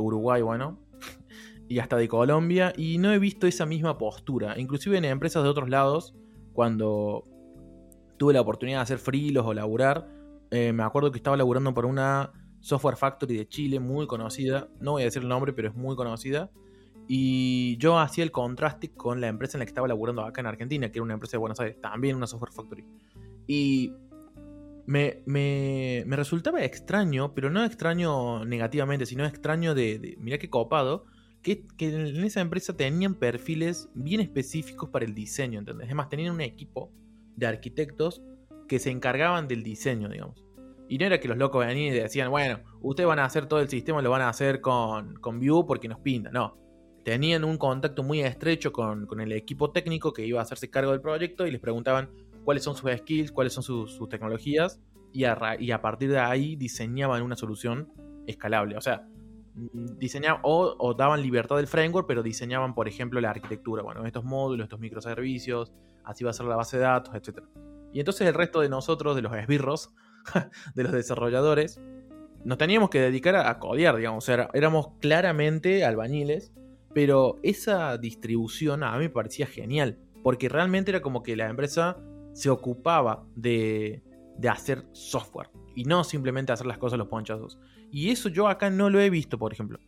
[0.00, 0.80] Uruguay, bueno,
[1.68, 4.58] y hasta de Colombia, y no he visto esa misma postura.
[4.58, 6.14] Inclusive en empresas de otros lados,
[6.54, 7.26] cuando
[8.16, 10.08] tuve la oportunidad de hacer freelos o laburar,
[10.50, 14.92] eh, me acuerdo que estaba laburando por una software factory de Chile muy conocida, no
[14.92, 16.50] voy a decir el nombre, pero es muy conocida,
[17.08, 20.46] y yo hacía el contraste con la empresa en la que estaba laburando acá en
[20.48, 22.84] Argentina, que era una empresa de Buenos Aires, también una software factory.
[23.46, 23.92] Y
[24.86, 30.50] me, me- me resultaba extraño, pero no extraño negativamente, sino extraño de, de mirá qué
[30.50, 31.04] copado,
[31.42, 35.88] que, que en esa empresa tenían perfiles bien específicos para el diseño, ¿entendés?
[35.88, 36.90] Es más, tenían un equipo
[37.36, 38.22] de arquitectos
[38.68, 40.44] que se encargaban del diseño, digamos.
[40.88, 43.60] Y no era que los locos venían y decían, bueno, ustedes van a hacer todo
[43.60, 46.30] el sistema, lo van a hacer con, con Vue porque nos pinta.
[46.30, 46.56] No.
[47.04, 50.92] Tenían un contacto muy estrecho con, con el equipo técnico que iba a hacerse cargo
[50.92, 52.10] del proyecto y les preguntaban
[52.44, 54.80] cuáles son sus skills, cuáles son sus, tecnologías
[55.12, 57.92] y a, y a partir de ahí diseñaban una solución
[58.26, 58.76] escalable.
[58.76, 59.06] O sea,
[59.56, 63.82] diseñaban o, daban libertad del framework, pero diseñaban, por ejemplo, la arquitectura.
[63.82, 65.72] Bueno, estos módulos, estos microservicios,
[66.04, 67.40] así va a ser la base de datos, etc.
[67.92, 69.90] Y entonces el resto de nosotros, de los esbirros,
[70.74, 71.80] de los desarrolladores,
[72.44, 74.24] nos teníamos que dedicar a, codear, digamos.
[74.24, 76.52] O sea, éramos claramente albañiles,
[76.92, 81.96] pero esa distribución a mí me parecía genial, porque realmente era como que la empresa
[82.34, 84.02] se ocupaba de,
[84.36, 87.58] de hacer software y no simplemente hacer las cosas los ponchazos.
[87.92, 89.78] Y eso yo acá no lo he visto, por ejemplo.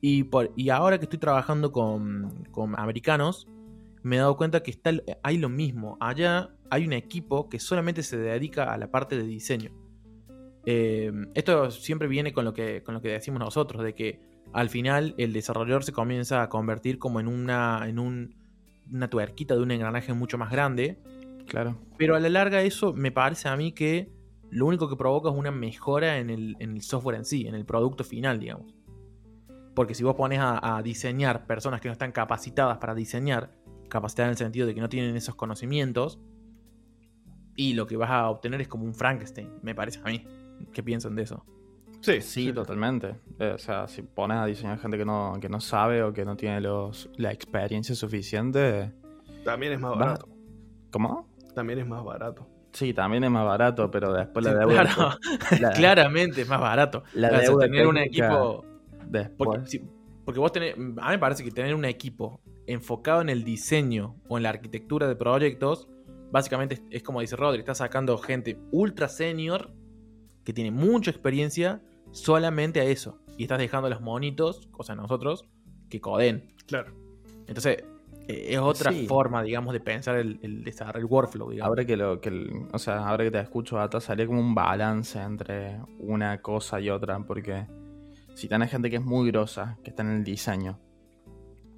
[0.00, 3.48] Y, por, y ahora que estoy trabajando con, con americanos,
[4.04, 4.92] me he dado cuenta que está,
[5.24, 5.96] hay lo mismo.
[5.98, 9.72] Allá hay un equipo que solamente se dedica a la parte de diseño.
[10.66, 14.20] Eh, esto siempre viene con lo, que, con lo que decimos nosotros, de que
[14.52, 18.34] al final el desarrollador se comienza a convertir como en una, en un-
[18.90, 20.98] una tuerquita de un engranaje mucho más grande.
[21.46, 21.78] Claro.
[21.96, 24.10] Pero a la larga eso me parece a mí que
[24.50, 27.54] lo único que provoca es una mejora en el, en el software en sí, en
[27.54, 28.74] el producto final, digamos.
[29.74, 33.52] Porque si vos pones a, a diseñar personas que no están capacitadas para diseñar,
[33.88, 36.18] capacitadas en el sentido de que no tienen esos conocimientos,
[37.56, 40.24] y lo que vas a obtener es como un Frankenstein, me parece a mí.
[40.72, 41.44] ¿Qué piensan de eso?
[42.00, 43.16] Sí, Sí, totalmente.
[43.40, 46.24] Eh, o sea, si pones a diseñar gente que no, que no sabe o que
[46.24, 48.92] no tiene los, la experiencia suficiente.
[49.44, 50.28] También es más va- barato.
[50.92, 51.28] ¿Cómo?
[51.54, 52.46] También es más barato.
[52.78, 54.82] Sí, también es más barato, pero después la Sí, deuda.
[54.84, 55.18] claro,
[55.60, 57.02] la- claramente es más barato.
[57.14, 58.64] La O sea, deuda tener un equipo
[59.06, 59.48] Después.
[59.48, 59.82] Porque, sí,
[60.24, 60.74] porque vos tenés.
[60.74, 64.50] A mí me parece que tener un equipo enfocado en el diseño o en la
[64.50, 65.88] arquitectura de proyectos,
[66.30, 69.72] básicamente es, es como dice Rodri, está sacando gente ultra senior
[70.44, 71.80] que tiene mucha experiencia
[72.12, 73.18] solamente a eso.
[73.38, 75.46] Y estás dejando a los monitos, o sea, nosotros,
[75.88, 76.54] que coden.
[76.66, 76.92] Claro.
[77.46, 77.82] Entonces,
[78.28, 79.06] es otra Sí.
[79.06, 80.62] forma, digamos, de pensar el, el
[80.94, 81.68] el workflow, digamos.
[81.68, 84.54] Ahora que lo que el- o sea, ahora que te escucho Ata, sale como un
[84.54, 87.66] balance entre una cosa y otra, porque
[88.34, 90.78] si tenés gente que es muy grosa, que está en el diseño,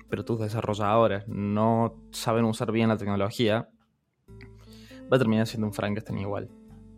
[0.08, 3.68] pero tus desarrolladores no saben usar bien la tecnología,
[5.12, 6.50] va a terminar siendo un Frankenstein igual.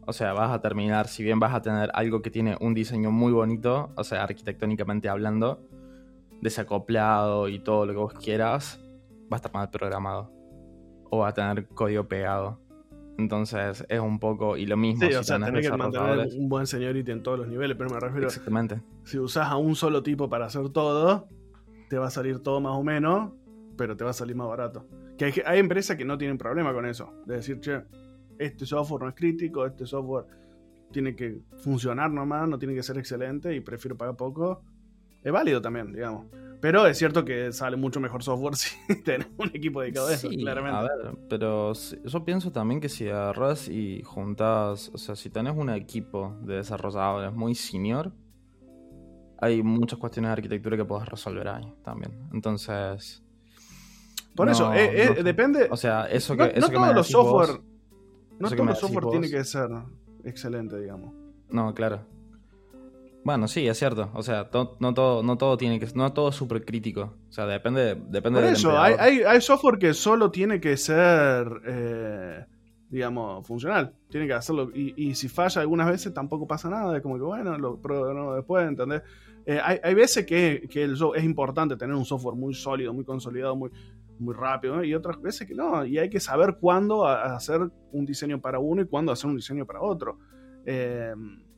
[0.06, 3.10] O sea, vas a terminar, si bien vas a tener algo que tiene un diseño
[3.10, 5.60] muy bonito, o sea, arquitectónicamente hablando,
[6.40, 8.81] desacoplado y todo lo que vos quieras,
[9.32, 10.30] va a estar mal programado.
[11.10, 12.60] O va a tener código pegado.
[13.18, 14.56] Entonces es un poco.
[14.56, 17.22] Y lo mismo Sí, si o sea, tenés tenés que mantener un buen seniority en
[17.22, 18.80] todos los niveles, pero me refiero, Exactamente.
[19.04, 21.28] si usás a un solo tipo para hacer todo,
[21.88, 23.32] te va a salir todo más o menos,
[23.76, 24.86] pero te va a salir más barato.
[25.18, 27.12] Que hay, hay empresas que no tienen problema con eso.
[27.26, 27.82] De decir, che,
[28.38, 30.24] este software no es crítico, este software
[30.90, 34.62] tiene que funcionar nomás, no tiene que ser excelente y prefiero pagar poco.
[35.24, 36.26] Es válido también, digamos.
[36.60, 38.70] Pero es cierto que sale mucho mejor software si
[39.02, 40.78] tenés un equipo dedicado a eso, Sí, claramente.
[40.78, 45.56] A ver, pero yo pienso también que si agarras y juntas, o sea, si tenés
[45.56, 48.12] un equipo de desarrolladores muy senior,
[49.38, 52.12] hay muchas cuestiones de arquitectura que podés resolver ahí también.
[52.32, 53.24] Entonces,
[54.36, 55.66] Por no, eso, eh, eh, no- depende.
[55.68, 57.64] o sea, eso no que, eso no que me todos los vos- software,
[58.38, 59.68] no eso los decís software vos- tiene que ser
[60.24, 61.12] excelente, digamos.
[61.50, 62.06] No, claro.
[63.24, 64.10] Bueno, sí, es cierto.
[64.14, 67.14] O sea, to- no todo, no todo tiene que, no todo es súper crítico.
[67.28, 70.76] O sea, depende, depende Por del eso, hay, hay, hay software que solo tiene que
[70.76, 72.44] ser, eh,
[72.88, 73.94] digamos, funcional.
[74.10, 74.70] Tiene que hacerlo.
[74.74, 76.96] Y, y si falla algunas veces tampoco pasa nada.
[76.96, 79.02] Es como que, bueno, lo pruebo después, ¿entendés?
[79.46, 83.04] Eh, hay, hay veces que, que el es importante tener un software muy sólido, muy
[83.04, 83.70] consolidado, muy,
[84.18, 84.84] muy rápido, ¿no?
[84.84, 85.84] y otras veces que no.
[85.84, 87.60] Y hay que saber cuándo hacer
[87.92, 90.18] un diseño para uno y cuándo hacer un diseño para otro.
[90.64, 91.12] Eh,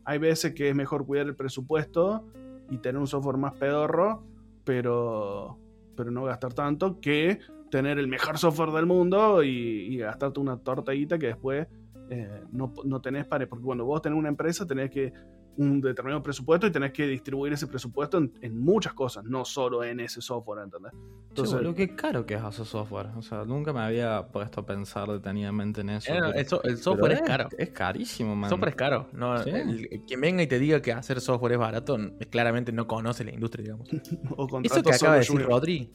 [0.05, 2.25] hay veces que es mejor cuidar el presupuesto
[2.71, 4.25] y tener un software más pedorro,
[4.65, 5.59] pero,
[5.97, 7.39] pero no gastar tanto, que
[7.71, 11.67] tener el mejor software del mundo y, gastarte una tortadita que después
[12.11, 15.13] eh, no, no tenés para, porque cuando vos tenés una empresa tenés que
[15.57, 19.85] un determinado presupuesto y tenés que distribuir ese presupuesto en, en muchas cosas, no solo
[19.85, 20.93] en ese software, ¿entendés?
[21.29, 23.09] Entonces, lo que caro que es hacer software.
[23.17, 26.13] O sea, nunca me había puesto a pensar detenidamente en eso.
[26.13, 27.49] Pero- el, so- el software es caro.
[27.59, 28.51] Es carísimo, El man.
[28.51, 29.09] software es caro.
[29.13, 29.51] No, Sí.
[29.51, 31.97] el- el- quien venga y te diga que hacer software es barato,
[32.31, 33.89] claramente no conoce la industria, digamos.
[34.37, 35.51] o Eso que acaba de decir junior.
[35.51, 35.91] Rodri,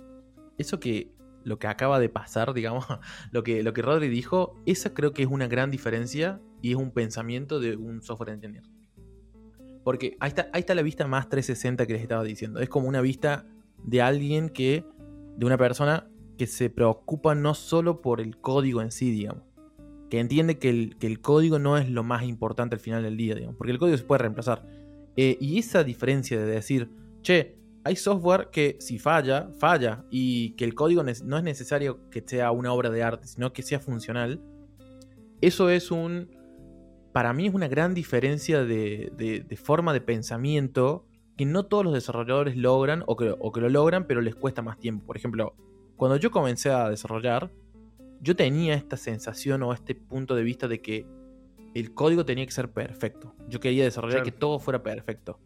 [0.58, 1.12] eso que
[1.46, 2.86] lo que acaba de pasar, digamos,
[3.32, 6.76] lo que, lo que Rodri dijo, esa creo que es una gran diferencia y es
[6.76, 8.64] un pensamiento de un software engineer.
[9.90, 12.60] Porque ahí está, la vista más 360 que les estaba diciendo.
[12.60, 13.48] Es como una vista
[13.84, 14.86] de alguien que,
[15.36, 19.42] de una persona que se preocupa no solo por el código en sí, digamos.
[20.12, 23.56] Que entiende que el, código no es lo más importante al final del día, digamos.
[23.56, 24.64] Porque el código se puede reemplazar.
[25.18, 26.92] Eh, y esa diferencia de decir,
[27.24, 30.06] che, hay software que si falla, falla.
[30.12, 33.64] Y que el código no es necesario que sea una obra de arte, sino que
[33.64, 34.40] sea funcional.
[35.42, 36.30] Eso es un.
[37.14, 41.06] Para mí es una gran diferencia de, de- de forma de pensamiento
[41.38, 44.62] que no todos los desarrolladores logran o que, o que lo logran, pero les cuesta
[44.62, 45.06] más tiempo.
[45.06, 45.56] Por ejemplo,
[45.96, 47.50] cuando yo comencé a desarrollar,
[48.22, 51.06] yo tenía esta sensación o este punto de vista de que
[51.74, 53.34] el código tenía que ser perfecto.
[53.48, 54.26] Yo quería desarrollar Claro.
[54.34, 55.40] que todo fuera perfecto.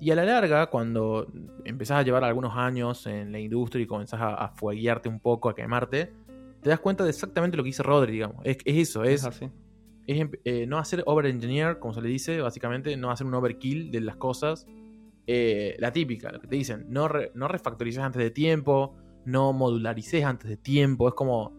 [0.00, 1.26] Y a la larga, cuando
[1.64, 5.48] empezás a llevar algunos años en la industria y comenzás a, a fueguearte un poco,
[5.48, 6.12] a quemarte,
[6.62, 8.36] te das cuenta de exactamente lo que dice Rodri, digamos.
[8.44, 9.50] Es, es eso, Es es, así.
[10.08, 14.00] Em- eh, no hacer over-engineer, como se le dice, básicamente, no hacer un overkill de
[14.00, 14.66] las cosas.
[15.26, 18.94] Eh, la típica, lo que te dicen, no, re- no refactorices antes de tiempo,
[19.26, 21.52] no modularices antes de tiempo, es como...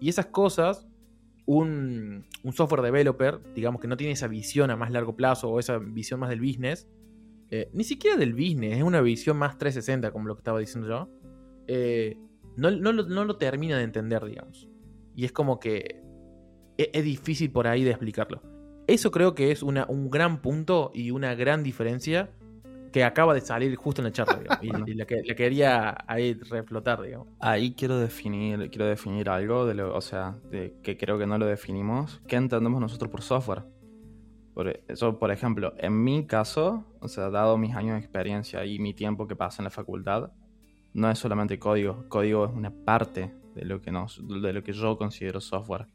[0.00, 0.86] Y esas cosas,
[1.46, 5.58] un, un software developer, digamos que no tiene esa visión a más largo plazo o
[5.58, 6.86] esa visión más del business,
[7.50, 10.88] eh, ni siquiera del business, es una visión más 360, como lo que estaba diciendo
[10.88, 11.08] yo,
[12.56, 14.68] no, no lo- no lo termina de entender, digamos.
[15.16, 16.02] Y es como que
[16.78, 18.42] e- es, difícil por ahí de explicarlo.
[18.86, 22.30] Eso creo que es una, un gran punto y una gran diferencia
[22.92, 26.34] que acaba de salir justo en la charla, y, y la, que, la quería ahí
[26.34, 27.26] reflotar, digamos.
[27.40, 31.46] Ahí quiero definir, quiero definir algo de lo, o sea, que creo que no lo
[31.46, 32.20] definimos.
[32.28, 33.64] ¿Qué entendemos nosotros por software?
[34.54, 38.78] Por eso, por ejemplo, en mi caso, o sea, dado mis años de experiencia y
[38.78, 40.30] mi tiempo que pasa en la facultad,
[40.92, 42.04] no es solamente código.
[42.08, 45.88] Código es una parte de lo que nos, de lo que yo considero software.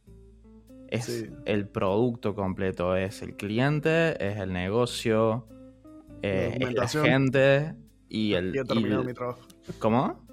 [0.92, 1.28] Es Sí.
[1.46, 5.48] el producto completo, es el cliente, es el negocio,
[6.22, 7.76] eh, es la gente
[8.10, 8.54] y el.
[8.54, 9.40] Ya he y terminado el- mi trabajo.
[9.80, 10.26] ¿Cómo?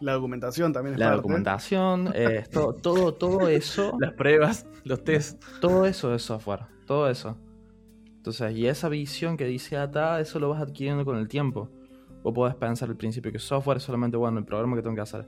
[0.00, 1.16] La documentación también es La parte.
[1.18, 5.42] documentación, eh, to- todo, todo eso, Las pruebas, los test.
[5.60, 7.36] todo eso es software, todo eso.
[8.16, 11.70] Entonces, y esa visión que dice Ata, eso lo vas adquiriendo con el tiempo.
[12.22, 15.00] Vos podés pensar al principio que software es solamente, bueno, el programa que tengo que
[15.02, 15.26] hacer.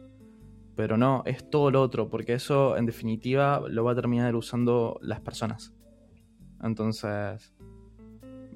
[0.77, 4.99] Pero no, es todo lo otro, porque eso en definitiva lo va a terminar usando
[5.03, 5.73] las personas.
[6.63, 7.53] Entonces,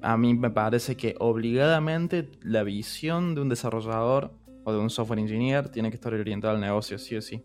[0.01, 4.31] a mí me parece que obligadamente la visión de un desarrollador
[4.63, 7.43] o de un software engineer tiene que estar orientada al negocio, sí o sí.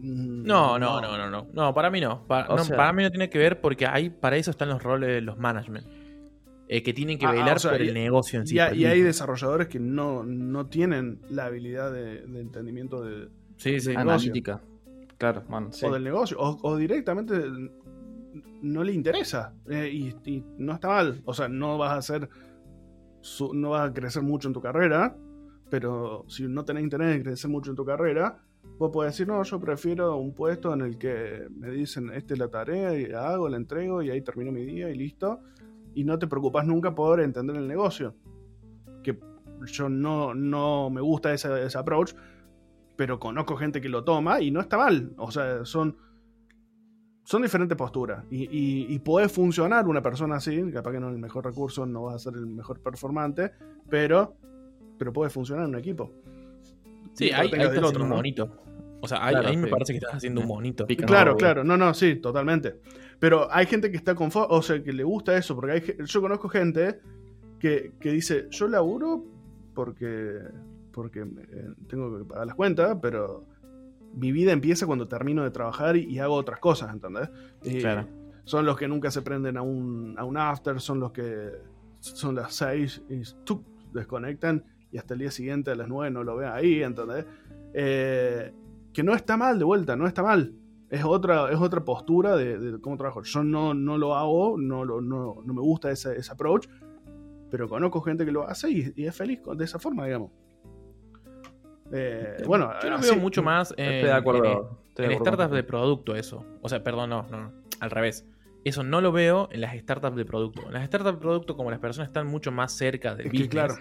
[0.00, 1.46] Mm, No, no, no, no, no.
[1.52, 2.26] No, para mí no.
[2.26, 4.82] Para, no, sea- para mí no tiene que ver porque ahí para eso están los
[4.82, 5.86] roles de los management.
[6.68, 8.56] Eh, que tienen que Ah, ah, velar o sea, por y- el negocio en sí.
[8.56, 13.78] Y, hay- y desarrolladores que no, no tienen la habilidad de, de entendimiento de, Sí,
[13.80, 13.90] sí.
[13.90, 14.60] de- Analítica.
[15.18, 15.86] Claro, sí.
[15.86, 17.34] o del negocio, o, o directamente
[18.62, 19.54] no le interesa.
[19.68, 21.22] eh, y, y no está mal.
[21.24, 22.28] O sea, no vas a hacer.
[23.20, 25.16] su- no vas a crecer mucho en tu carrera.
[25.68, 28.38] Pero si no tenés interés en crecer mucho en tu carrera,
[28.78, 32.38] vos podés decir, no, yo prefiero un puesto en el que me dicen, esta es
[32.38, 35.40] la tarea, y la hago, la entrego, y ahí termino mi día y listo.
[35.96, 38.14] Y no te preocupas nunca por entender el negocio.
[39.02, 39.18] Que
[39.64, 42.12] yo no, no me gusta ese, ese approach,
[42.96, 45.14] pero conozco gente que lo toma y no está mal.
[45.16, 45.96] O sea, son,
[47.24, 48.24] son diferentes posturas.
[48.30, 51.86] Y, y, y puede funcionar una persona así, capaz que no es el mejor recurso,
[51.86, 53.52] no vas a ser el mejor performante,
[53.88, 54.36] pero,
[54.98, 56.12] pero puede funcionar en un equipo.
[57.14, 58.16] Sí, Y ahí, depende ahí del estás otro, ¿no?
[58.16, 58.65] monito.
[59.06, 59.70] O sea, ahí, Claro, ahí me sí.
[59.70, 60.86] parece que estás haciendo un monito.
[60.86, 62.80] Pica- Claro, No, claro, no, no, sí, totalmente.
[63.18, 66.20] Pero hay gente que está conforme, o sea, que le gusta eso, porque hay, yo
[66.20, 67.00] conozco gente
[67.58, 69.24] que, que dice, yo laburo
[69.74, 70.40] porque,
[70.92, 73.44] porque eh, tengo que pagar las cuentas, pero
[74.14, 77.28] mi vida empieza cuando termino de trabajar y, y hago otras cosas, ¿entendés?
[77.62, 78.06] Y Claro.
[78.44, 81.50] Son los que nunca se prenden a un, a un after, son los que
[82.00, 83.64] son las 6 y ¡tuc!
[83.92, 87.24] desconectan y hasta el día siguiente a las 9 no lo ven ahí, ¿entendés?
[87.74, 88.52] Eh,
[88.96, 90.54] que no está mal de vuelta, no está mal.
[90.88, 93.22] Es otra, es otra postura de, de cómo trabajo.
[93.22, 96.66] Yo no, no lo hago, no, lo- no, no me gusta ese, ese approach,
[97.50, 100.30] pero conozco gente que lo hace y, y es feliz con- de esa forma, digamos.
[101.92, 104.44] Eh, bueno, Yo lo así- veo mucho más en, Estoy de acuerdo.
[104.44, 106.44] en- estoy de en acuerdo startups de producto eso.
[106.62, 108.26] O sea, perdón, no, no, no, al revés.
[108.64, 110.62] Eso no lo veo en las startups de producto.
[110.66, 113.38] En las startups de producto, como las personas están mucho más cerca del Es que,
[113.38, 113.74] business, claro.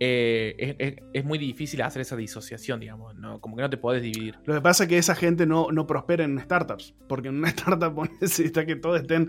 [0.00, 3.14] Eh, es, es- es muy difícil hacer esa disociación, digamos.
[3.16, 3.40] ¿no?
[3.40, 4.38] Como que no te podés dividir.
[4.46, 6.94] Lo que pasa es que esa gente no, no prospera en startups.
[7.08, 9.28] Porque en una startup vos necesitas que todos estén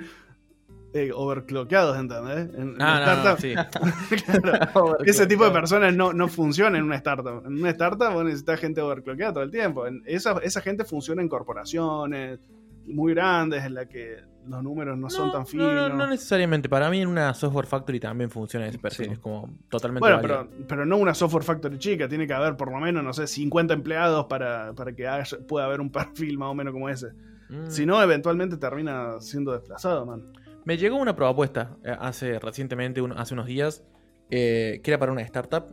[0.94, 2.54] eh, overclockeados, ¿entendés?
[2.56, 3.54] En, en Ah, no, no, sí.
[4.26, 7.46] claro, ese tipo de personas no, no funciona en una startup.
[7.46, 9.88] En una startup vos necesitas gente overclockeada todo el tiempo.
[9.88, 12.40] En- esa, esa gente funciona en corporaciones
[12.86, 14.18] muy grandes, en la que
[14.48, 15.94] los números no, son tan finos.
[15.94, 16.68] No, necesariamente.
[16.68, 19.06] Para mí en una software factory también funciona ese perfil.
[19.08, 19.12] Sí.
[19.14, 22.72] Es como totalmente Bueno, pero, pero no una software factory chica, tiene que haber por
[22.72, 26.50] lo menos, no sé, 50 empleados para, para que haya- pueda haber un perfil más
[26.50, 27.10] o menos como ese.
[27.50, 27.68] Mm.
[27.70, 30.24] Si no, eventualmente termina siendo desplazado, man.
[30.66, 33.84] Me llegó una propuesta eh, hace recientemente, un- hace unos días,
[34.32, 35.66] eh, que era para una startup.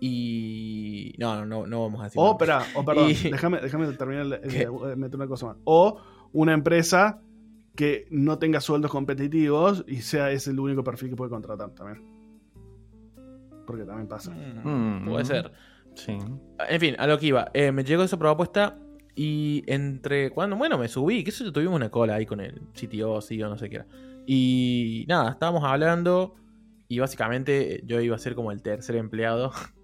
[0.00, 1.14] Y.
[1.18, 2.20] No, no, no, vamos a decir.
[2.20, 2.48] O, nombres.
[2.50, 5.56] espera, o perdón, Y- déjame, déjame terminar, el- eh, meter una cosa más.
[5.64, 6.00] O
[6.32, 7.20] una empresa
[7.74, 12.02] que no tenga sueldos competitivos y sea ese el único perfil que puede contratar también.
[13.66, 14.30] Porque también pasa.
[14.30, 15.08] Mm, Mm.
[15.10, 15.52] Puede ser.
[15.94, 16.16] Sí.
[16.68, 17.50] En fin, a lo que iba.
[17.54, 18.76] Eh, me llegó esa propuesta
[19.14, 20.30] y entre.
[20.30, 23.56] Cuando, bueno, me subí, sé yo, tuvimos una cola ahí con el CTO, CEO, no
[23.58, 23.86] sé qué era.
[24.26, 26.34] Y nada, estábamos hablando
[26.88, 29.52] y básicamente yo iba a ser como el tercer empleado.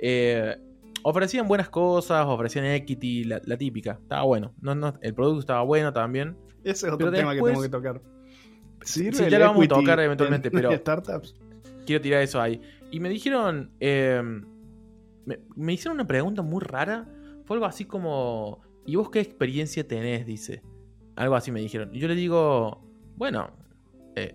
[0.00, 0.56] Eh,
[1.04, 3.98] ofrecían buenas cosas, ofrecían equity, la, la típica.
[4.02, 4.52] Estaba bueno.
[4.60, 6.36] No, no, el producto estaba bueno también.
[6.64, 8.02] Ese es otro tema después- que tengo que tocar.
[8.82, 11.34] ¿Sirve Sí, ya lo vamos a tocar eventualmente, en pero- startups?
[11.86, 12.60] quiero tirar eso ahí.
[12.90, 13.70] Y me dijeron.
[13.80, 14.20] eh,
[15.26, 17.06] me, me hicieron una pregunta muy rara.
[17.44, 18.60] Fue algo así como.
[18.86, 20.26] ¿Y vos qué experiencia tenés?
[20.26, 20.62] Dice.
[21.16, 21.94] Algo así me dijeron.
[21.94, 22.82] Y yo le digo.
[23.16, 23.50] Bueno.
[24.16, 24.34] eh,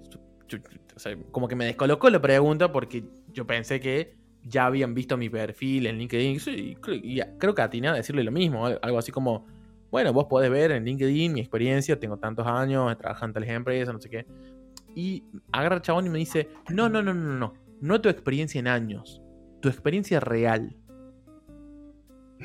[1.31, 5.87] como que me descolocó la pregunta porque yo pensé que ya habían visto mi perfil
[5.87, 6.35] en LinkedIn.
[6.35, 8.65] Y, sí, creo, y creo que atiné a decirle lo mismo.
[8.65, 9.45] al- Algo así como.
[9.91, 11.99] Bueno, vos podés ver en LinkedIn mi experiencia.
[11.99, 14.25] Tengo tantos años, he trabajado en tales empresas, no sé qué.
[14.95, 18.59] Y agarra el chabón y me dice, no, no, no, no, no, no tu experiencia
[18.59, 19.21] en años,
[19.61, 20.75] tu experiencia real.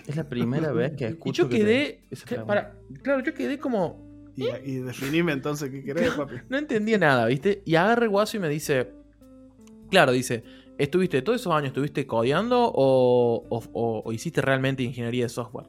[0.06, 1.42] Es la primera vez que Y escucho.
[1.44, 2.46] yo que te- quedé, que- pregunta.
[2.46, 4.02] para, claro, yo quedé como,
[4.36, 6.36] Y, y definime entonces qué querés, papi.
[6.48, 7.62] no entendía nada, ¿viste?
[7.64, 8.90] Y agarra el guaso y me dice,
[9.90, 10.42] claro, dice,
[10.78, 15.66] ¿estuviste todos esos años, estuviste codeando o, hiciste realmente ingeniería de software?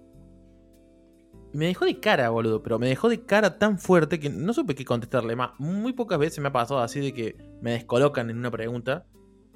[1.53, 4.75] Me dejó de cara, boludo, pero me dejó de cara tan fuerte que no supe
[4.75, 5.35] qué contestarle.
[5.37, 9.05] Más, muy pocas veces me ha pasado así de que me descolocan en una pregunta.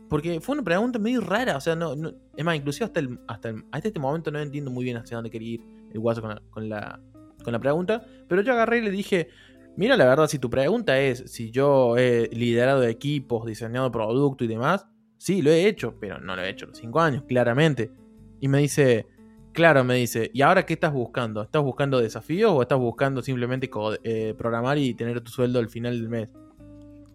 [0.09, 3.01] Porque fue una pregunta medio rara, o sea, no, no- es más, inclusive hasta,
[3.71, 6.41] hasta este momento no entiendo muy bien hacia dónde quería ir el guaso con la,
[6.49, 6.99] con la,
[7.43, 8.03] con la pregunta.
[8.27, 9.27] Pero yo agarré y le dije,
[9.75, 14.47] mira, la verdad, si tu pregunta es si yo he liderado equipos, diseñado producto y
[14.47, 14.87] demás,
[15.19, 17.91] sí, lo he hecho, pero no lo he hecho a los cinco años, claramente.
[18.39, 19.05] Y me dice,
[19.53, 21.43] claro, me dice, ¿y ahora qué estás buscando?
[21.43, 23.69] ¿Estás buscando desafíos o estás buscando simplemente
[24.03, 26.29] eh, programar y tener tu sueldo al final del mes?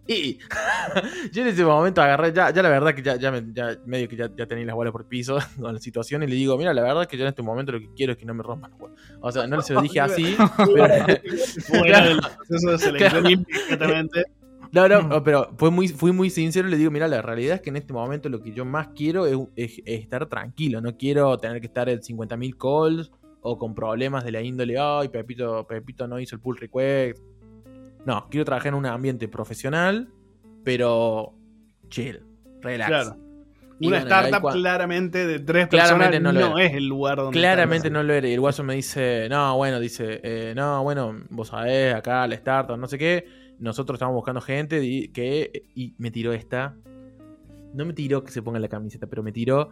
[0.07, 0.37] Y
[1.31, 4.07] yo en ese momento agarré, ya, ya la verdad que ya, ya, me- ya medio
[4.07, 6.75] que ya, ya tenía las bolas por piso con la situación y le digo, mira,
[6.75, 8.69] la verdad que yo en este momento lo que quiero es que no me rompan
[8.69, 8.99] las bolas.
[9.21, 10.35] O sea, no se lo dije así,
[10.75, 11.07] pero,
[12.59, 13.93] de selección Claro.
[14.75, 17.55] No, no, no, pero fue muy, fui muy sincero y le digo, mira, la realidad
[17.55, 20.81] es que en este momento lo que yo más quiero es, es- es estar tranquilo,
[20.81, 23.11] no quiero tener que estar en 50.000 calls
[23.41, 27.19] o con problemas de la índole, ay, Pepito, Pepito no hizo el pull request.
[28.05, 30.09] No, quiero trabajar en un ambiente profesional,
[30.63, 31.33] pero
[31.89, 32.21] chill,
[32.61, 32.89] relax.
[32.89, 33.17] Claro.
[33.79, 37.89] Y Una bueno, startup claramente de tres Claramente personas no es el lugar donde Claramente
[37.89, 38.27] no lo era.
[38.27, 42.35] Y el guaso me dice, no, bueno, dice, eh, no, bueno, vos sabés, acá la
[42.35, 43.25] startup, no sé qué.
[43.59, 45.63] Nosotros estamos buscando gente y, que.
[45.75, 46.75] Y me tiró esta.
[47.73, 49.69] No me tiró que se ponga la camiseta, pero me tiró.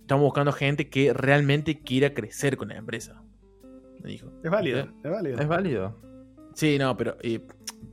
[0.00, 3.22] Estamos buscando gente que realmente quiera crecer con la empresa.
[4.02, 4.30] Me dijo.
[4.42, 5.38] Es válido, es válido.
[5.38, 6.00] Es válido.
[6.54, 7.38] Sí, no, pero, y,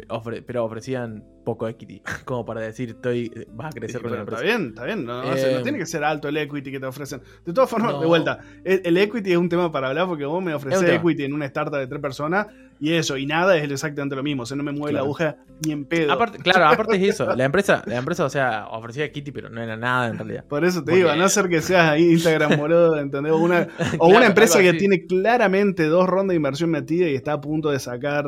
[0.10, 1.24] ofre- pero ofrecían
[1.54, 2.02] poco equity.
[2.26, 4.58] Como para decir, estoy, vas a Sí, crecer con la pero está empresa.
[4.58, 5.06] bien, está bien.
[5.06, 7.22] No, Eh, no tiene que ser alto el equity que te ofrecen.
[7.46, 8.02] De todas formas, No.
[8.02, 10.90] de vuelta, el, el equity es un tema para hablar porque vos me Es ofreces
[10.90, 12.48] equity en una startup de tres personas
[12.82, 14.44] y eso, y nada es exactamente lo mismo.
[14.44, 15.36] O sea, no me mueve la aguja
[15.66, 16.14] ni en pedo.
[16.14, 17.36] Aparte, claro, aparte es eso.
[17.36, 20.46] La empresa, la empresa, o sea, ofrecía equity, pero no era nada en realidad.
[20.48, 23.34] Por eso te Porque- digo, a no ser que seas ahí Instagram boludo, ¿entendés?
[23.34, 27.16] O una, o Claro, una empresa que tiene claramente dos rondas de inversión metida y
[27.16, 28.26] está a punto de sacar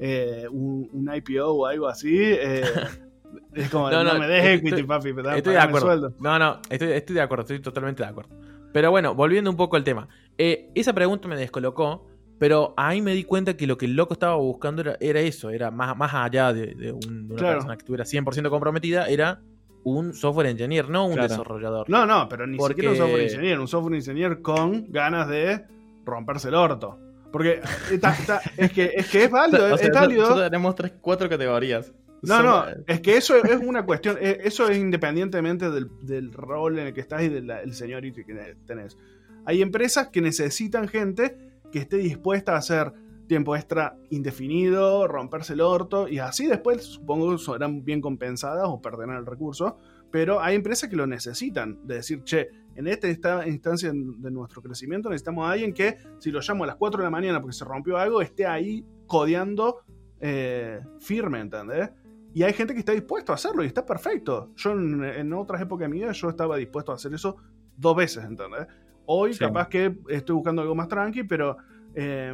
[0.00, 2.16] eh, un, un IPO o algo así.
[2.18, 2.62] eh,
[3.54, 5.86] es como, No, no, no, me des estoy- equity, papi, pero Estoy de acuerdo.
[5.86, 6.14] sueldo.
[6.20, 8.30] No, no, estoy, estoy de acuerdo, estoy totalmente de acuerdo.
[8.72, 10.08] Pero bueno, volviendo un poco al tema.
[10.38, 12.06] Eh, esa pregunta me descolocó,
[12.38, 15.50] pero ahí me di cuenta que lo que el loco estaba buscando era, era eso,
[15.50, 17.54] era más, más allá de, de un- de una Claro.
[17.56, 19.40] persona que estuviera 100% comprometida, era
[19.82, 21.28] un software engineer, no un Claro.
[21.28, 21.90] desarrollador.
[21.90, 25.64] No, no, pero ni Porque- siquiera un software engineer, un software engineer con ganas de
[26.04, 26.98] romperse el orto.
[27.32, 27.60] Porque
[27.92, 30.22] eh, ta- ta- es, que, es que es válido, O sea, es válido.
[30.22, 31.92] nosotros tenemos tres, cuatro categorías.
[32.22, 36.78] No, no, es que eso es una cuestión, eh, eso es independientemente del, del rol
[36.78, 38.98] en el que estás y del el seniority que tenés.
[39.46, 41.36] Hay empresas que necesitan gente
[41.72, 42.92] que esté dispuesta a hacer
[43.26, 49.16] tiempo extra indefinido, romperse el orto, y así después supongo serán bien compensadas o perderán
[49.16, 49.78] el recurso,
[50.10, 52.48] pero hay empresas que lo necesitan, de decir, che,
[52.80, 56.66] en esta insta- instancia de nuestro crecimiento necesitamos a alguien que, si lo llamo a
[56.66, 59.82] las 4 de la mañana porque se rompió algo, esté ahí codeando
[60.20, 61.90] eh, firme, ¿entendés?
[62.34, 64.50] Y hay gente que está dispuesto a hacerlo y está perfecto.
[64.56, 67.36] Yo en, en otras épocas de mi vida yo estaba dispuesto a hacer eso
[67.76, 68.66] dos veces, ¿entendés?
[69.06, 69.40] Hoy Sí.
[69.40, 71.56] capaz que estoy buscando algo más tranqui, pero
[71.94, 72.32] eh,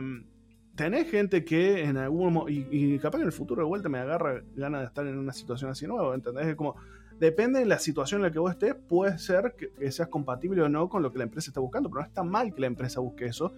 [0.74, 3.88] tenés gente que en algún mo- y, y capaz que en el futuro de vuelta
[3.88, 6.46] me agarra ganas de estar en una situación así nueva, ¿entendés?
[6.48, 6.76] Es como,
[7.18, 10.62] depende de la situación en la que vos estés, puede ser que, que seas compatible
[10.62, 12.66] o no con lo que la empresa está buscando, pero no está mal que la
[12.66, 13.52] empresa busque eso,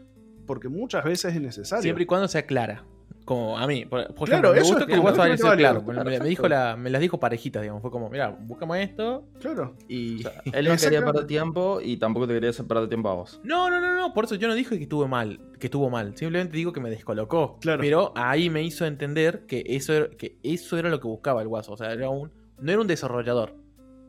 [0.46, 1.82] porque muchas veces es necesario.
[1.82, 2.84] Siempre y cuando sea clara.
[3.24, 5.82] Como a mí, por, por Claro, ejemplo, me eso gusta es que el WhatsApp claro.
[5.82, 7.82] Me, dijo la, me las dijo parejitas, digamos.
[7.82, 9.74] Fue como, mira, buscamos esto Claro.
[9.86, 10.20] y.
[10.20, 13.14] o sea, él no quería perder tiempo y tampoco te quería hacer perder tiempo a
[13.16, 13.38] vos.
[13.44, 16.16] No, no, no, no, por eso yo no dije que estuve mal, que estuvo mal,
[16.16, 17.58] simplemente digo que me descolocó.
[17.60, 17.82] Claro.
[17.82, 21.48] Pero ahí me hizo entender que eso era, que eso era lo que buscaba el
[21.48, 23.54] guaso, o sea, era un, no era un desarrollador.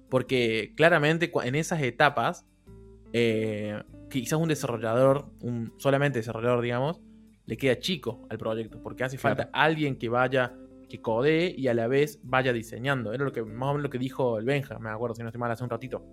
[0.09, 2.45] Porque claramente en esas etapas,
[3.13, 6.99] eh, quizás un desarrollador, un solamente desarrollador, digamos,
[7.45, 9.35] le queda chico al proyecto, porque hace Claro.
[9.37, 10.55] falta alguien que vaya,
[10.87, 13.13] que codee y a la vez vaya diseñando.
[13.13, 15.29] Era lo que más o menos lo que dijo el Benja, me acuerdo, si no
[15.29, 16.03] estoy mal, hace un ratito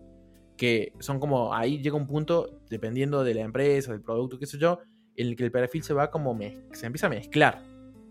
[0.56, 4.56] que son como ahí llega un punto, dependiendo de la empresa, del producto, qué sé
[4.58, 4.80] yo,
[5.14, 6.38] en el que el perfil se va como
[6.72, 7.62] se empieza a mezclar.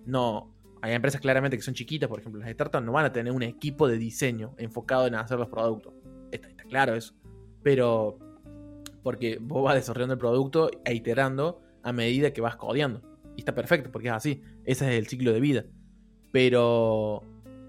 [0.06, 0.55] No,
[0.86, 3.44] hay empresas claramente que son chiquitas, por ejemplo, las startups no van a tener un
[3.44, 5.94] equipo de diseño enfocado en hacer los productos.
[6.32, 7.14] Está, está claro eso.
[7.64, 8.20] Pero
[9.04, 13.02] porque vos vas desarrollando el producto e iterando a medida que vas codeando.
[13.36, 14.42] Y está perfecto, porque es así.
[14.64, 15.66] Ese es el ciclo de vida.
[16.32, 17.24] Pero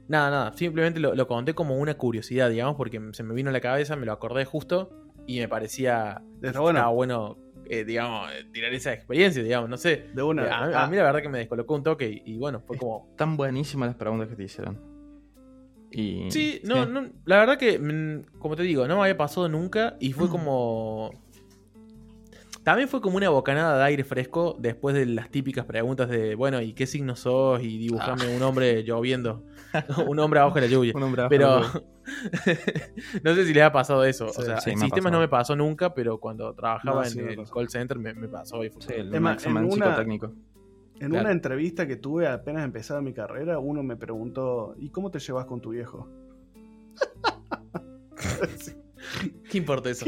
[0.08, 0.52] Nada, nada.
[0.52, 3.96] Simplemente lo, lo conté como una curiosidad, digamos, porque se me vino a la cabeza,
[3.96, 4.90] me lo acordé justo
[5.26, 6.22] y me parecía.
[6.42, 6.78] Está bueno.
[6.78, 7.38] estaba bueno,
[7.70, 10.06] eh, digamos, eh, tirar esa experiencia, digamos, no sé.
[10.14, 10.42] De una.
[10.42, 12.60] a, mí- Ah, a mí la verdad que me descolocó un toque y, y bueno,
[12.60, 13.14] fue como.
[13.16, 14.80] Tan buenísimas las preguntas que te hicieron.
[15.90, 19.48] Y, Sí, no, no, la verdad que, mm, como te digo, no me había pasado
[19.48, 21.10] nunca y fue como...
[22.66, 26.60] También fue como una bocanada de aire fresco después de las típicas preguntas de, bueno,
[26.60, 27.62] ¿y qué signo sos?
[27.62, 29.44] Y dibujame un hombre lloviendo,
[30.08, 30.92] un hombre abajo de la lluvia.
[30.96, 31.60] Un hombre abajo Pero
[33.22, 34.30] no sé si les ha pasado eso.
[34.30, 37.20] Sí, o sea, sí, en sistemas no me pasó nunca, pero cuando trabajaba No, sí
[37.20, 37.54] en el pasó.
[37.54, 40.32] call center me, me pasó y fue el examen en una- psicotécnico.
[40.98, 41.20] En Claro.
[41.26, 45.44] una entrevista que tuve apenas empezaba mi carrera, uno me preguntó, ¿y cómo te llevas
[45.46, 46.08] con tu viejo?
[49.50, 50.06] ¿Qué importa eso?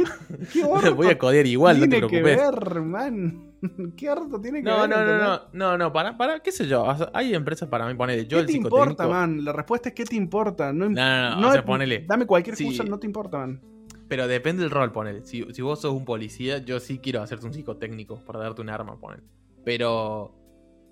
[0.53, 0.63] ¿Qué
[0.95, 2.61] Voy a codear igual, no te tiene que preocupes.
[2.61, 3.53] ver, man?
[3.97, 4.91] ¿Qué harto tiene que No, ver?
[4.91, 7.87] no, no, no, no, no, para, para, qué sé yo, o sea, hay empresas para
[7.87, 9.45] mí, ponele, yo ¿Qué el te importa, man?
[9.45, 10.73] La respuesta es ¿qué te importa?
[10.73, 12.05] No, im- No, no, no, o sea, ponele.
[12.07, 12.65] Dame cualquier Sí.
[12.67, 13.61] cosa, no te importa, man.
[14.09, 15.23] Pero depende del rol, ponele.
[15.25, 18.71] Si, si vos sos un policía, yo sí quiero hacerte un psicotécnico para darte un
[18.71, 19.23] arma, ponele.
[19.65, 20.35] Pero,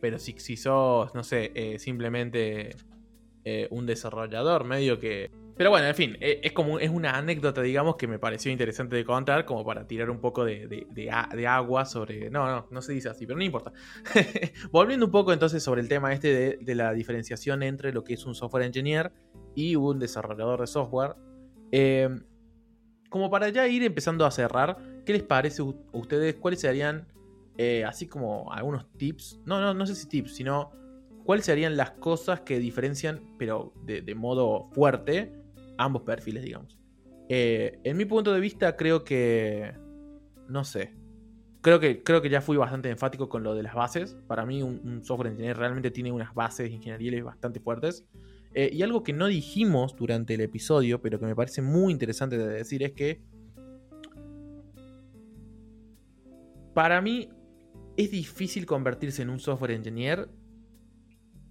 [0.01, 2.77] pero si, si sos, no sé, eh, simplemente
[3.45, 5.31] eh, un desarrollador, medio que...
[5.57, 8.95] Pero bueno, en fin, eh, es como es una anécdota, digamos, que me pareció interesante
[8.95, 12.29] de contar, como para tirar un poco de, de- agua sobre...
[12.29, 13.73] No, no, no se dice así, pero no importa.
[14.71, 18.27] Volviendo un poco entonces sobre el tema este de, la diferenciación entre lo que es
[18.27, 19.13] un software engineer
[19.55, 21.15] y un desarrollador de software.
[21.73, 22.11] Eh,
[23.09, 24.77] como para ya ir empezando a cerrar,
[25.07, 26.35] ¿qué les parece a ustedes?
[26.35, 27.09] ¿Cuáles serían,
[27.57, 29.41] eh, así como algunos tips?
[29.47, 30.71] No, no, no sé si tips, sino
[31.25, 35.46] cuáles serían las cosas que diferencian, pero de modo fuerte,
[35.79, 36.79] ambos perfiles, digamos.
[37.29, 39.73] Eh, en mi punto de vista, creo que.
[40.49, 40.95] No sé.
[41.61, 44.17] Creo que, creo que ya fui bastante enfático con lo de las bases.
[44.29, 48.07] Para mí, un, software engineer realmente tiene unas bases ingenieriles bastante fuertes.
[48.55, 52.39] Eh, y algo que no dijimos durante el episodio, pero que me parece muy interesante
[52.39, 53.21] de decir, es que
[56.73, 57.29] para mí
[57.97, 60.29] es difícil convertirse en un software engineer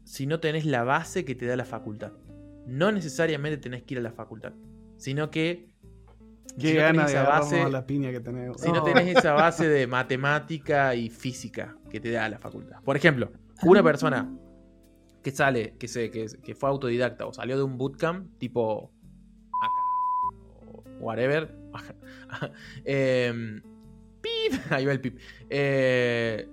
[0.03, 2.13] si no tenés la base que te da la facultad.
[2.65, 4.53] No necesariamente tenés que ir a la facultad,
[4.97, 5.75] sino que
[6.59, 8.61] Qué si no tenés de base, a la piña que tenemos.
[8.61, 12.81] si no tenés esa base de matemática y física que te da la facultad.
[12.83, 13.31] Por ejemplo,
[13.63, 14.31] una persona
[15.21, 18.91] que sale, que, se, que, que fue autodidacta o salió de un bootcamp tipo
[19.61, 21.53] acá, o whatever.
[22.85, 23.61] Em,
[24.21, 25.19] pip, ahí va el pip.
[25.49, 26.47] Eh,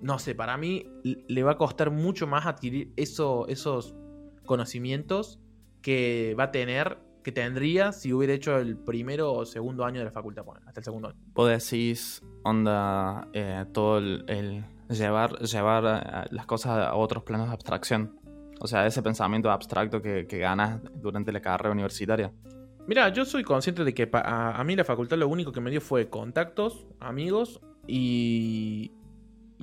[0.00, 3.96] no sé, para mí le va a costar mucho más adquirir eso, esos
[4.44, 5.40] conocimientos
[5.82, 10.04] que va a tener, que tendría si hubiera hecho el primero o segundo año de
[10.06, 11.18] la facultad, ponele, hasta el segundo año.
[11.34, 17.48] Vos decís, onda, eh, todo el, el- llevar, llevar eh, las cosas a otros planos
[17.48, 18.18] de abstracción.
[18.60, 22.32] O sea, ese pensamiento abstracto que, que ganas durante la carrera universitaria.
[22.86, 25.70] Mira, yo soy consciente de que a, a mí la facultad lo único que me
[25.70, 28.92] dio fue contactos, amigos y,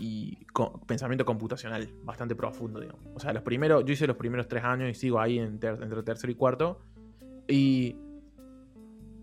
[0.01, 0.47] y
[0.87, 3.05] pensamiento computacional bastante profundo, digamos.
[3.13, 6.31] O sea, los primeros, yo hice los primeros tres años y sigo ahí entre tercero
[6.31, 6.79] y cuarto.
[7.47, 7.95] Y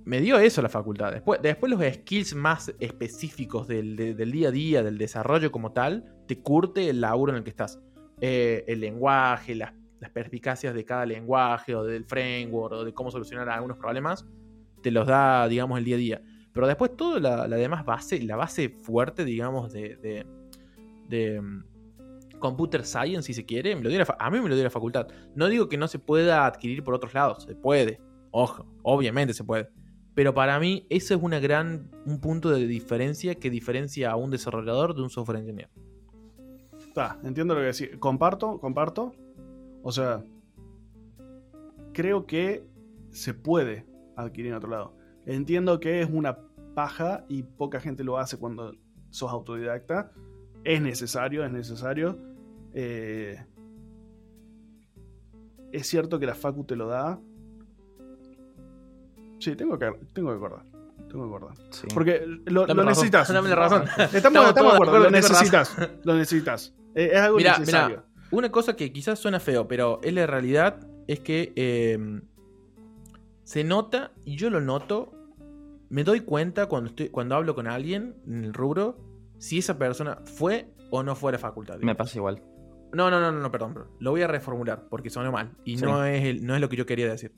[0.04, 1.12] me dio eso la facultad.
[1.12, 5.72] Después, después los skills más específicos del, de- del día a día, del desarrollo como
[5.72, 7.80] tal, te curte el laburo en el que estás.
[8.20, 9.72] Eh, el lenguaje, las,
[10.12, 14.24] perspicacias de cada lenguaje o del framework o de cómo solucionar algunos problemas,
[14.80, 16.22] te los da, digamos, el día a día.
[16.52, 20.24] Pero después toda la, demás base, la base fuerte, digamos, de,
[21.08, 21.64] de, mm,
[22.38, 23.82] computer science, si se quiere, a mí
[24.40, 25.08] me lo dio la facultad.
[25.34, 28.00] No digo que no se pueda adquirir por otros lados, se puede.
[28.30, 29.68] Ojo, obviamente se puede.
[30.14, 34.30] Pero para mí, eso es una gran, un punto de diferencia que diferencia a un
[34.30, 35.70] desarrollador de un software engineer.
[36.78, 37.96] Está, entiendo lo que decís.
[37.98, 39.14] Comparto, comparto.
[39.82, 40.24] O sea,
[41.92, 42.66] creo que
[43.10, 43.86] se puede
[44.16, 44.94] adquirir en otro lado.
[45.24, 46.38] Entiendo que es una
[46.74, 48.72] paja y poca gente lo hace cuando
[49.10, 50.12] sos autodidacta.
[50.64, 52.18] Es necesario, es necesario.
[52.74, 53.38] Eh,
[55.72, 57.18] es cierto que la Facu te lo da.
[59.38, 60.64] Sí, tengo que, tengo que acordar.
[61.08, 61.56] Tengo que acordar.
[61.70, 61.86] Sí.
[61.92, 63.28] Porque lo, necesitas.
[63.32, 63.84] dame la razón.
[64.12, 65.76] Estamos, Estamos de acuerdo, lo necesitas.
[66.04, 66.74] Lo necesitas.
[66.94, 68.02] Eh, Es algo Mira, necesario.
[68.30, 72.20] Una cosa que quizás suena feo, pero es la realidad, es que eh,
[73.44, 75.14] se nota, y yo lo noto,
[75.88, 78.98] me doy cuenta cuando, estoy, cuando hablo con alguien en el rubro,
[79.38, 81.78] si esa persona fue o no fue a la facultad.
[81.80, 82.42] Me pasa igual.
[82.92, 83.90] No, no, no, no, no, perdón, perdón.
[84.00, 85.56] Lo voy a reformular porque sonó mal.
[85.64, 85.84] Y Sí.
[85.84, 87.34] no, es el- no es lo que yo quería decir.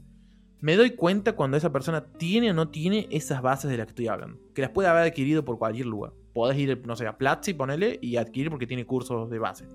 [0.61, 3.91] Me doy cuenta cuando esa persona tiene o no tiene esas bases de las que
[3.93, 4.39] estoy hablando.
[4.55, 6.13] Que las puede haber adquirido por cualquier lugar.
[6.35, 9.67] Podés ir, no sé, a Platzi, ponele, y adquirir porque tiene cursos de base.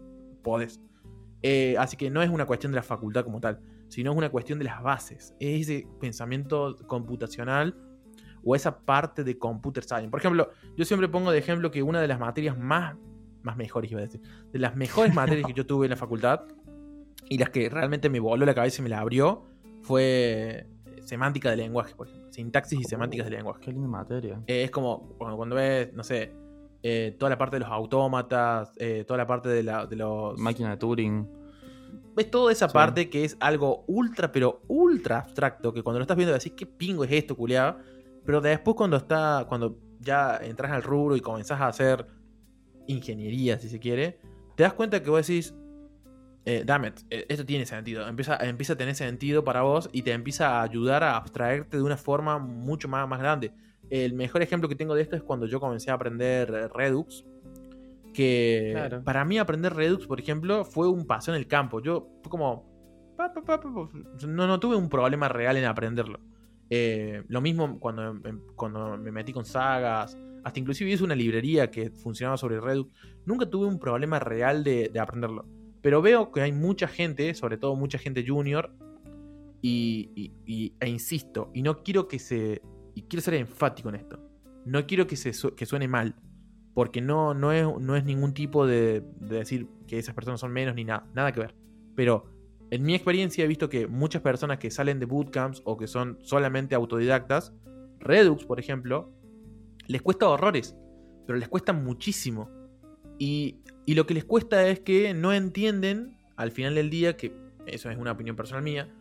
[0.43, 0.79] Podés.
[1.41, 3.59] Eh, así que no es una cuestión de la facultad como tal,
[3.89, 5.35] sino es una cuestión de las bases.
[5.39, 7.75] Es ese pensamiento computacional
[8.45, 10.09] o esa parte de computer science.
[10.09, 12.95] Por ejemplo, yo siempre pongo de ejemplo que una de las materias más,
[13.41, 14.21] más mejores, iba a decir,
[14.53, 16.41] de las mejores materias que yo tuve en la facultad
[17.27, 19.43] y las que realmente me voló la cabeza y me la abrió
[19.81, 20.67] fue
[21.03, 22.31] semántica de lenguaje, por ejemplo.
[22.31, 23.61] Sintaxis y semánticas de lenguaje.
[23.61, 24.41] Qué linda materia.
[24.47, 26.33] Eh, es como cuando, cuando ves, no sé,
[26.83, 30.37] eh, toda la parte de los autómatas, eh, toda la parte de, la- de los...
[30.39, 31.27] Máquina de Turing.
[32.15, 32.73] ves toda esa Sí.
[32.73, 36.65] parte que es algo ultra, pero ultra abstracto, que cuando lo estás viendo decís, ¿qué
[36.65, 37.77] pingo es esto, culiado?
[38.25, 42.07] Pero después cuando está, cuando ya entras al rubro y comenzás a hacer
[42.87, 44.19] ingeniería, si se quiere,
[44.55, 45.53] te das cuenta que vos decís,
[46.45, 50.03] eh, damn it, eh, esto tiene sentido, empieza, empieza a tener sentido para vos y
[50.03, 53.51] te empieza a ayudar a abstraerte de una forma mucho más, más grande.
[53.89, 57.25] El mejor ejemplo que tengo de esto es cuando yo comencé a aprender eh, Redux.
[58.13, 59.03] Que Claro.
[59.03, 61.81] para mí aprender Redux, por ejemplo, fue un paso en el campo.
[61.81, 62.73] Yo fue como...
[64.25, 66.19] No, no tuve un problema real en aprenderlo.
[66.69, 70.17] Eh, lo mismo cuando, em- cuando me metí con sagas.
[70.43, 72.91] Hasta inclusive hice una librería que funcionaba sobre Redux.
[73.25, 75.45] Nunca tuve un problema real de, de aprenderlo.
[75.81, 78.71] Pero veo que hay mucha gente, sobre todo mucha gente junior.
[79.61, 80.31] Y,
[80.79, 82.61] e insisto, y no quiero que se...
[82.93, 84.19] Y quiero ser enfático en esto.
[84.65, 86.15] No quiero que, se que suene mal.
[86.75, 90.51] Porque no, no, es, no es ningún tipo de, de decir que esas personas son
[90.51, 91.07] menos ni nada.
[91.15, 91.55] Nada que ver.
[91.95, 92.25] Pero
[92.71, 96.17] en mi experiencia he visto que muchas personas que salen de bootcamps o que son
[96.21, 97.53] solamente autodidactas,
[97.99, 99.11] Redux, por ejemplo,
[99.87, 100.75] les cuesta horrores,
[101.25, 102.49] pero les cuesta muchísimo.
[103.17, 107.35] Y, y lo que les cuesta es que no entienden al final del día, que
[107.65, 108.93] eso es una opinión personal mía,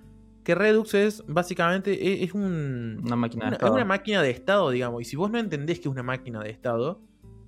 [0.44, 3.74] que Redux es básicamente es, es un, Una máquina de una, es estado.
[3.74, 5.02] una máquina de estado, digamos.
[5.02, 7.00] Y si vos no entendés que es una máquina de estado,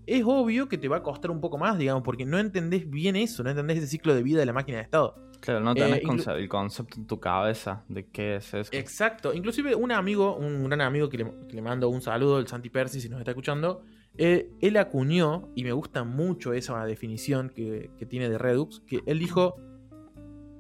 [0.07, 3.16] es obvio que te va a costar un poco más, digamos, porque no entendés bien
[3.16, 5.16] eso, no entendés ese ciclo de vida de la máquina de estado.
[5.40, 8.70] Claro, no tenés Eh, conce- el concepto en tu cabeza de qué es eso.
[8.72, 9.34] Exacto.
[9.34, 12.70] Inclusive un amigo, un gran amigo que le, que le mando un saludo, el Santi
[12.70, 13.82] Persi, si nos está escuchando,
[14.16, 19.00] eh, él acuñó, y me gusta mucho esa definición que, que tiene de Redux, que
[19.07, 19.57] él dijo,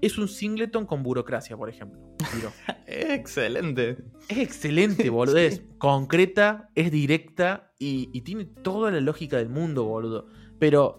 [0.06, 2.00] es un singleton con burocracia, por ejemplo.
[2.86, 3.96] Excelente.
[4.28, 5.36] Es excelente, boludo.
[5.38, 10.26] Es concreta, es directa y, y tiene toda la lógica del mundo, boludo.
[10.58, 10.98] Pero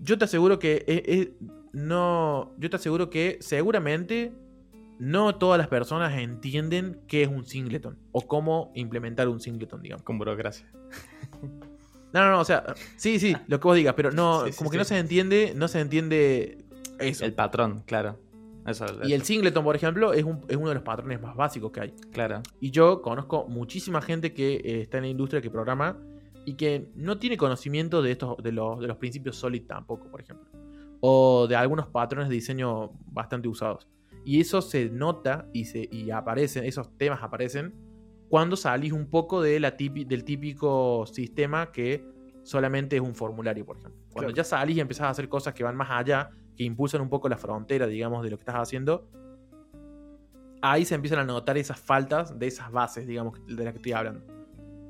[0.00, 1.28] yo te aseguro que es- es-
[1.72, 2.54] no.
[2.58, 4.32] Yo te aseguro que seguramente
[4.98, 10.02] no todas las personas entienden qué es un singleton o cómo implementar un singleton, digamos.
[10.04, 10.70] Con burocracia.
[12.12, 12.62] No, no, no, o sea,
[12.96, 14.78] sí, sí, lo que vos digas, pero no, Sí, sí, como que sí.
[14.78, 16.63] no se entiende, no se entiende
[16.98, 17.24] eso.
[17.24, 18.18] El patrón, claro.
[18.66, 21.70] Eso, y el singleton, por ejemplo, es, un- es uno de los patrones más básicos
[21.70, 21.94] que hay.
[22.12, 22.42] Claro.
[22.60, 25.98] Y yo conozco muchísima gente que eh, está en la industria que programa
[26.46, 30.22] y que no tiene conocimiento de, estos, de, los, de los principios Solid tampoco, por
[30.22, 30.48] ejemplo.
[31.00, 33.86] O de algunos patrones de diseño bastante usados.
[34.24, 37.74] Y eso se nota y, se, y aparecen, esos temas aparecen
[38.30, 42.02] cuando salís un poco de la del típico sistema que
[42.42, 44.00] solamente es un formulario, por ejemplo.
[44.10, 47.08] Cuando ya salís y empezás a hacer cosas que van más allá, que impulsan un
[47.08, 49.08] poco la frontera, digamos, de lo que estás haciendo,
[50.62, 53.92] ahí se empiezan a notar esas faltas de esas bases, digamos, de las que estoy
[53.92, 54.24] hablando.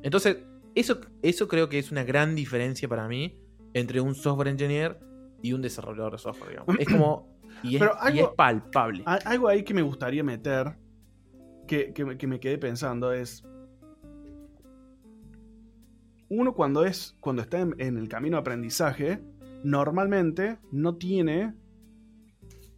[0.03, 0.39] Entonces,
[0.75, 3.39] eso, eso creo que es una gran diferencia para mí
[3.73, 4.99] entre un software engineer
[5.43, 6.77] y un desarrollador de software, digamos.
[6.79, 7.35] Es como.
[7.62, 7.83] Y es,
[8.37, 9.03] palpable.
[9.07, 10.77] Algo ahí que me gustaría meter,
[11.67, 13.45] que, que, me quedé pensando, es.
[16.29, 17.17] Uno cuando es.
[17.21, 19.23] Cuando está en, en el camino de aprendizaje,
[19.65, 21.55] normalmente no tiene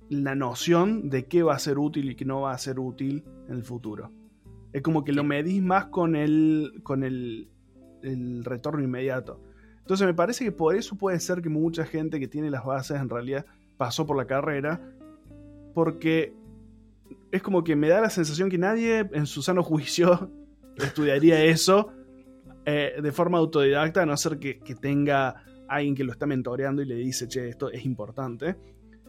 [0.08, 3.24] la noción de qué va a ser útil y qué no va a ser útil
[3.48, 4.12] en el futuro.
[4.72, 7.50] Es como que lo medís más con el, con el,
[8.02, 9.42] el retorno inmediato.
[9.78, 13.00] Entonces me parece que por eso puede ser que mucha gente que tiene las bases
[13.00, 14.80] en realidad pasó por la carrera,
[15.74, 16.34] porque
[17.32, 20.30] es como que me da la sensación que nadie en su sano juicio
[20.76, 21.92] estudiaría eso
[22.64, 26.82] eh, de forma autodidacta, a no ser que, que tenga alguien que lo está mentoreando
[26.82, 28.56] y le dice, che, esto es importante.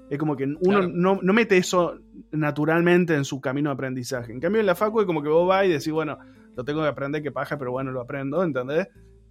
[0.09, 1.99] Es como que uno no, mete eso
[2.31, 4.31] naturalmente en su camino de aprendizaje.
[4.31, 6.17] En cambio, en la facu es como que vos vas y decís, bueno,
[6.55, 8.87] lo tengo que aprender, que paja, pero bueno, lo aprendo, ¿entendés?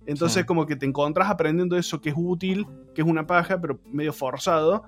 [0.07, 3.81] Entonces, como que te encontrás aprendiendo eso que es útil, que es una paja, pero
[3.91, 4.85] medio forzado.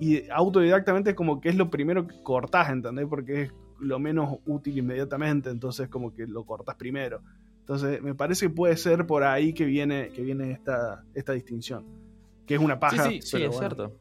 [0.00, 3.06] Y autodidactamente, como que es lo primero que cortás, ¿entendés?
[3.08, 7.22] Porque es lo menos útil inmediatamente, entonces, como que lo cortás primero.
[7.68, 11.84] Entonces, me parece que puede ser por ahí que viene, que viene esta, esta distinción.
[12.46, 13.04] Que es una paja.
[13.10, 13.94] Sí, sí, es cierto.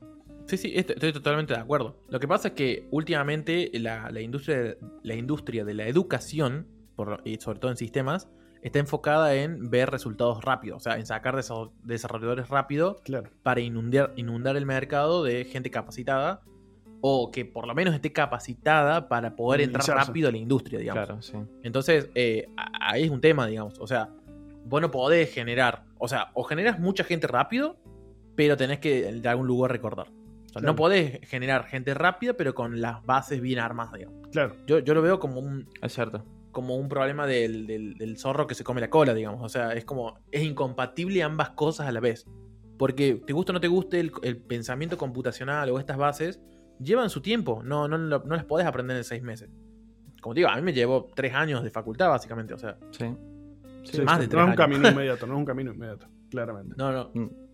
[0.45, 2.01] Sí, sí, estoy totalmente de acuerdo.
[2.07, 6.65] Lo que pasa es que últimamente la, industria, la industria de la educación,
[7.25, 8.29] y sobre todo en sistemas,
[8.61, 11.37] está enfocada en ver resultados rápidos, o sea, en sacar
[11.83, 13.01] desarrolladores rápido
[13.43, 16.41] para inundar, inundar el mercado de gente capacitada
[17.01, 21.33] o que por lo menos esté capacitada para poder entrar rápido a la industria, digamos.
[21.63, 23.79] Entonces, eh, ahí es un tema, digamos.
[23.79, 24.09] O sea,
[24.65, 27.77] vos no podés generar, o sea, o generas mucha gente rápido,
[28.35, 30.07] pero tenés que de algún lugar recordar.
[30.61, 34.27] No podés generar gente rápida, pero con las bases bien armadas, digamos.
[34.31, 34.55] Claro.
[34.65, 35.69] Yo, yo lo veo como un.
[35.81, 36.23] Es cierto.
[36.51, 39.41] Como un problema del, del, zorro que se come la cola, digamos.
[39.43, 40.19] O sea, es como.
[40.31, 42.25] Es incompatible ambas cosas a la vez.
[42.77, 46.39] Porque te gusta o no te guste el, pensamiento computacional o estas bases,
[46.79, 47.61] llevan su tiempo.
[47.63, 49.49] No, no, no, las podés aprender en seis meses.
[50.21, 52.53] Como te digo, a mí me llevó tres años de facultad, básicamente.
[52.53, 52.77] O sea.
[52.91, 53.05] Sí.
[54.03, 56.75] más de tres No es un camino inmediato, no es un camino inmediato, claramente.
[56.77, 57.11] No, no.
[57.13, 57.47] Mm.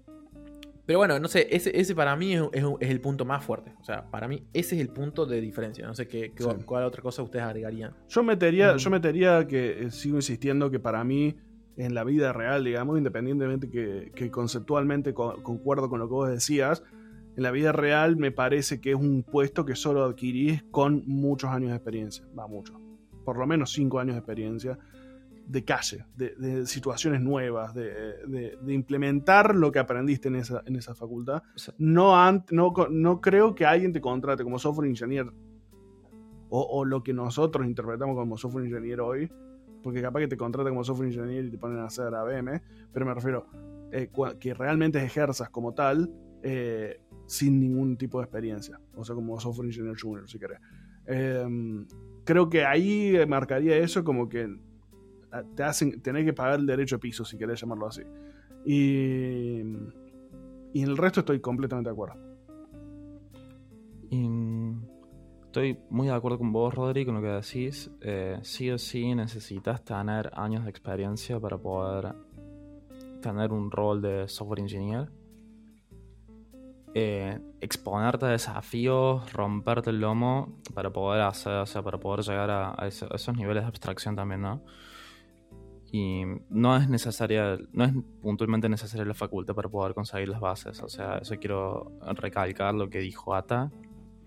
[0.85, 3.73] Pero bueno, no sé, ese, ese para mí es, el punto más fuerte.
[3.79, 5.87] O sea, para mí ese es el punto de diferencia.
[5.87, 6.33] No sé qué,
[6.65, 7.93] cuál otra cosa ustedes agregarían.
[8.09, 11.37] Yo metería, yo metería que eh, sigo insistiendo que para mí,
[11.77, 16.83] en la vida real, digamos, independientemente que, conceptualmente concuerdo con lo que vos decías,
[17.35, 21.49] en la vida real me parece que es un puesto que solo adquirís con muchos
[21.49, 22.25] años de experiencia.
[22.37, 22.79] Va, mucho.
[23.25, 24.77] Por lo menos cinco años de experiencia
[25.47, 31.43] de calle, de, situaciones nuevas, de, implementar lo que aprendiste en esa, en esa facultad.
[31.77, 32.15] No,
[32.51, 35.31] no, no, creo que alguien te contrate como software engineer
[36.49, 39.31] o, lo que nosotros interpretamos como software engineer hoy,
[39.81, 42.61] porque capaz que te contrate como software engineer y te ponen a hacer ABM,
[42.93, 43.47] pero me refiero
[43.91, 44.09] eh,
[44.39, 46.11] que realmente ejerzas como tal
[46.43, 50.59] eh, sin ningún tipo de experiencia, o sea, como software engineer junior, si querés.
[51.05, 51.85] Em,
[52.23, 54.47] creo que ahí marcaría eso como que
[55.55, 58.03] te hacen tener que pagar el derecho de piso, si querés llamarlo así.
[58.65, 59.61] Y,
[60.73, 62.33] y en el resto estoy completamente de acuerdo.
[65.53, 67.91] estoy muy de acuerdo con vos, Rodri, con lo que decís.
[68.01, 72.15] Eh, sí o sí necesitas tener años de experiencia para poder
[73.21, 75.11] tener un rol de software engineer.
[76.95, 82.51] Eh, exponerte a desafíos, romperte el lomo para poder hacer, o sea, para poder llegar
[82.51, 84.61] a, esos niveles de abstracción también, ¿no?
[85.93, 90.81] y no es necesaria, no es puntualmente necesaria la facultad para poder conseguir las bases.
[90.81, 93.71] O sea, eso quiero recalcar lo que dijo Ata.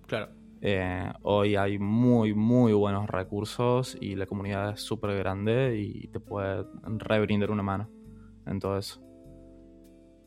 [0.06, 0.28] Claro.
[0.60, 6.20] Eh, hoy hay muy, muy buenos recursos y la comunidad es súper grande y te
[6.20, 7.90] puede rebrindar una mano
[8.46, 9.05] en todo eso.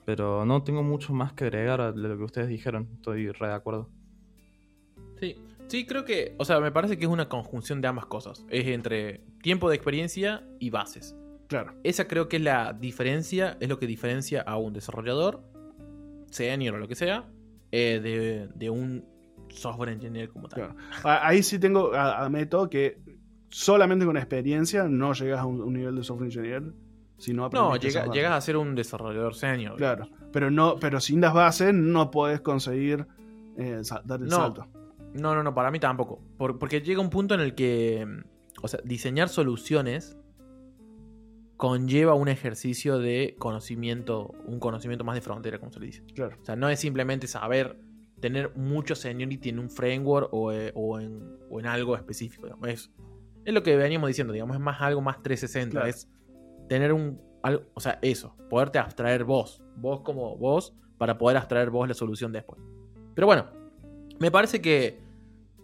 [0.10, 2.90] Pero no tengo mucho más que agregar de lo que ustedes dijeron.
[2.96, 3.92] Estoy re de acuerdo.
[5.20, 5.36] Sí,
[5.68, 8.44] sí, creo que, o sea, me parece que es una conjunción de ambas cosas.
[8.50, 11.16] Es entre tiempo de experiencia y bases.
[11.48, 11.76] Claro.
[11.84, 15.44] Esa creo que es la diferencia, es lo que diferencia a un desarrollador,
[16.32, 17.30] senior o lo que sea,
[17.72, 19.06] eh, de, un
[19.50, 20.76] software engineer como tal.
[21.04, 22.98] Ahí sí tengo, admito que
[23.50, 26.64] solamente con experiencia no llegas a un, nivel de software engineer
[27.20, 29.76] Si no, No, llega- llegas a ser un desarrollador senior.
[29.76, 33.06] Claro, pero no, pero sin las bases no podés conseguir
[33.58, 34.36] eh, dar el No.
[34.38, 34.68] salto.
[35.14, 36.22] No, no, no, para mí tampoco.
[36.38, 38.08] Por- porque llega un punto en el que,
[38.62, 40.18] o sea, diseñar soluciones
[41.58, 46.04] conlleva un ejercicio de conocimiento, un conocimiento más de frontera, como se le dice.
[46.16, 46.38] Claro.
[46.42, 47.78] O sea, no es simplemente saber
[48.22, 52.46] tener mucho seniority en un framework o, eh, o en, o en algo específico.
[52.46, 52.68] digamos.
[52.70, 52.92] Es,
[53.44, 55.72] es lo que veníamos diciendo, digamos, es más algo más 360.
[55.72, 55.88] Claro.
[55.88, 56.08] Es
[56.70, 57.20] tener un.
[57.44, 59.62] algo- o sea, eso, poderte abstraer vos.
[59.76, 62.62] Vos como vos, para poder abstraer vos la solución después.
[63.16, 63.48] Pero bueno,
[64.20, 65.02] me parece que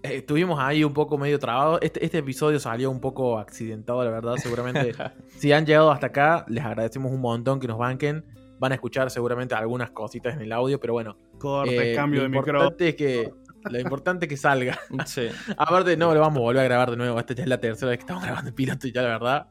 [0.04, 1.80] eh, estuvimos ahí un poco medio trabados.
[1.82, 4.36] Este, este episodio salió un poco accidentado, la verdad.
[4.38, 4.94] Seguramente,
[5.38, 8.26] si han llegado hasta acá, les agradecemos un montón que nos banquen.
[8.58, 11.18] Van a escuchar seguramente algunas cositas en el audio, pero bueno.
[11.40, 12.60] Corte, eh, cambio de micrófono.
[12.60, 13.34] importante es que
[13.70, 14.80] Lo importante es que salga.
[15.06, 15.28] Sí.
[15.58, 17.20] Aparte, no lo vamos a volver a grabar de nuevo.
[17.20, 19.48] Esta ya es la tercera vez que estamos grabando el piloto y ya la verdad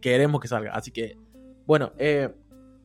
[0.00, 0.72] queremos que salga.
[0.72, 1.16] Así que,
[1.66, 2.30] bueno, eh,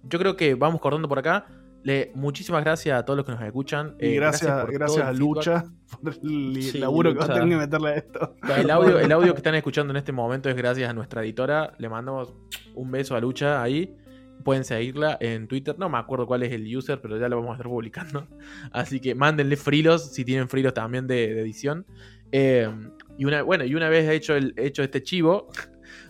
[0.03, 1.45] yo creo que vamos cortando por acá.
[1.81, 3.95] Le, muchísimas gracias a todos los que nos escuchan.
[3.99, 5.13] Y Eh, gracias, gracias, a.
[5.13, 5.63] Lucha
[6.01, 7.33] por el Sí, laburo que Lucha.
[7.33, 8.35] tengo que meterle a esto.
[8.57, 11.73] El audio, el audio que están escuchando en este momento es gracias a nuestra editora.
[11.77, 12.33] Le mandamos
[12.75, 13.95] un beso a Lucha ahí.
[14.43, 15.77] Pueden seguirla en Twitter.
[15.79, 18.27] No me acuerdo cuál es el user, pero ya lo vamos a estar publicando.
[18.73, 21.85] Así que mándenle frilos si tienen frilos también de, de edición.
[22.31, 22.69] Eh,
[23.17, 25.49] y una, bueno, y una vez hecho, el, hecho este chivo,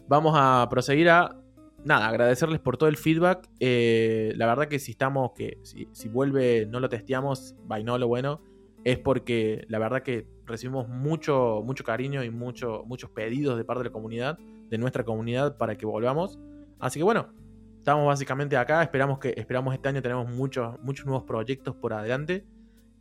[0.09, 1.35] vamos a proseguir a.
[1.85, 3.47] Nada, agradecerles por todo el feedback.
[3.61, 7.55] Eh, la verdad que si estamos, que si, si vuelve, no lo testeamos,
[7.85, 8.41] no lo bueno,
[8.83, 13.83] es porque la verdad que recibimos mucho, mucho cariño y mucho, muchos pedidos de parte
[13.83, 14.37] de la comunidad,
[14.69, 16.37] de nuestra comunidad, para que volvamos.
[16.79, 17.29] Así que bueno,
[17.77, 18.83] estamos básicamente acá.
[18.83, 22.45] Esperamos que esperamos este año tenemos muchos, muchos nuevos proyectos por adelante.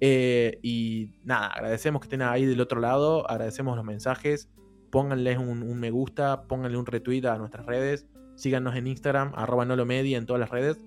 [0.01, 4.49] Eh, y nada, agradecemos que estén ahí del otro lado, agradecemos los mensajes.
[4.91, 8.07] Pónganles un, un me gusta, pónganle un retweet a nuestras redes.
[8.37, 10.85] Síganos en Instagram, arroba nolomedia en todas las redes.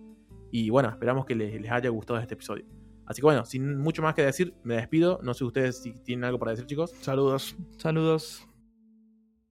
[0.52, 2.66] Y bueno, esperamos que les, les haya gustado este episodio.
[3.06, 5.20] Así que bueno, sin mucho más que decir, me despido.
[5.24, 6.92] No sé ustedes si tienen algo para decir, chicos.
[7.02, 7.56] Saludos.
[7.78, 8.48] Saludos.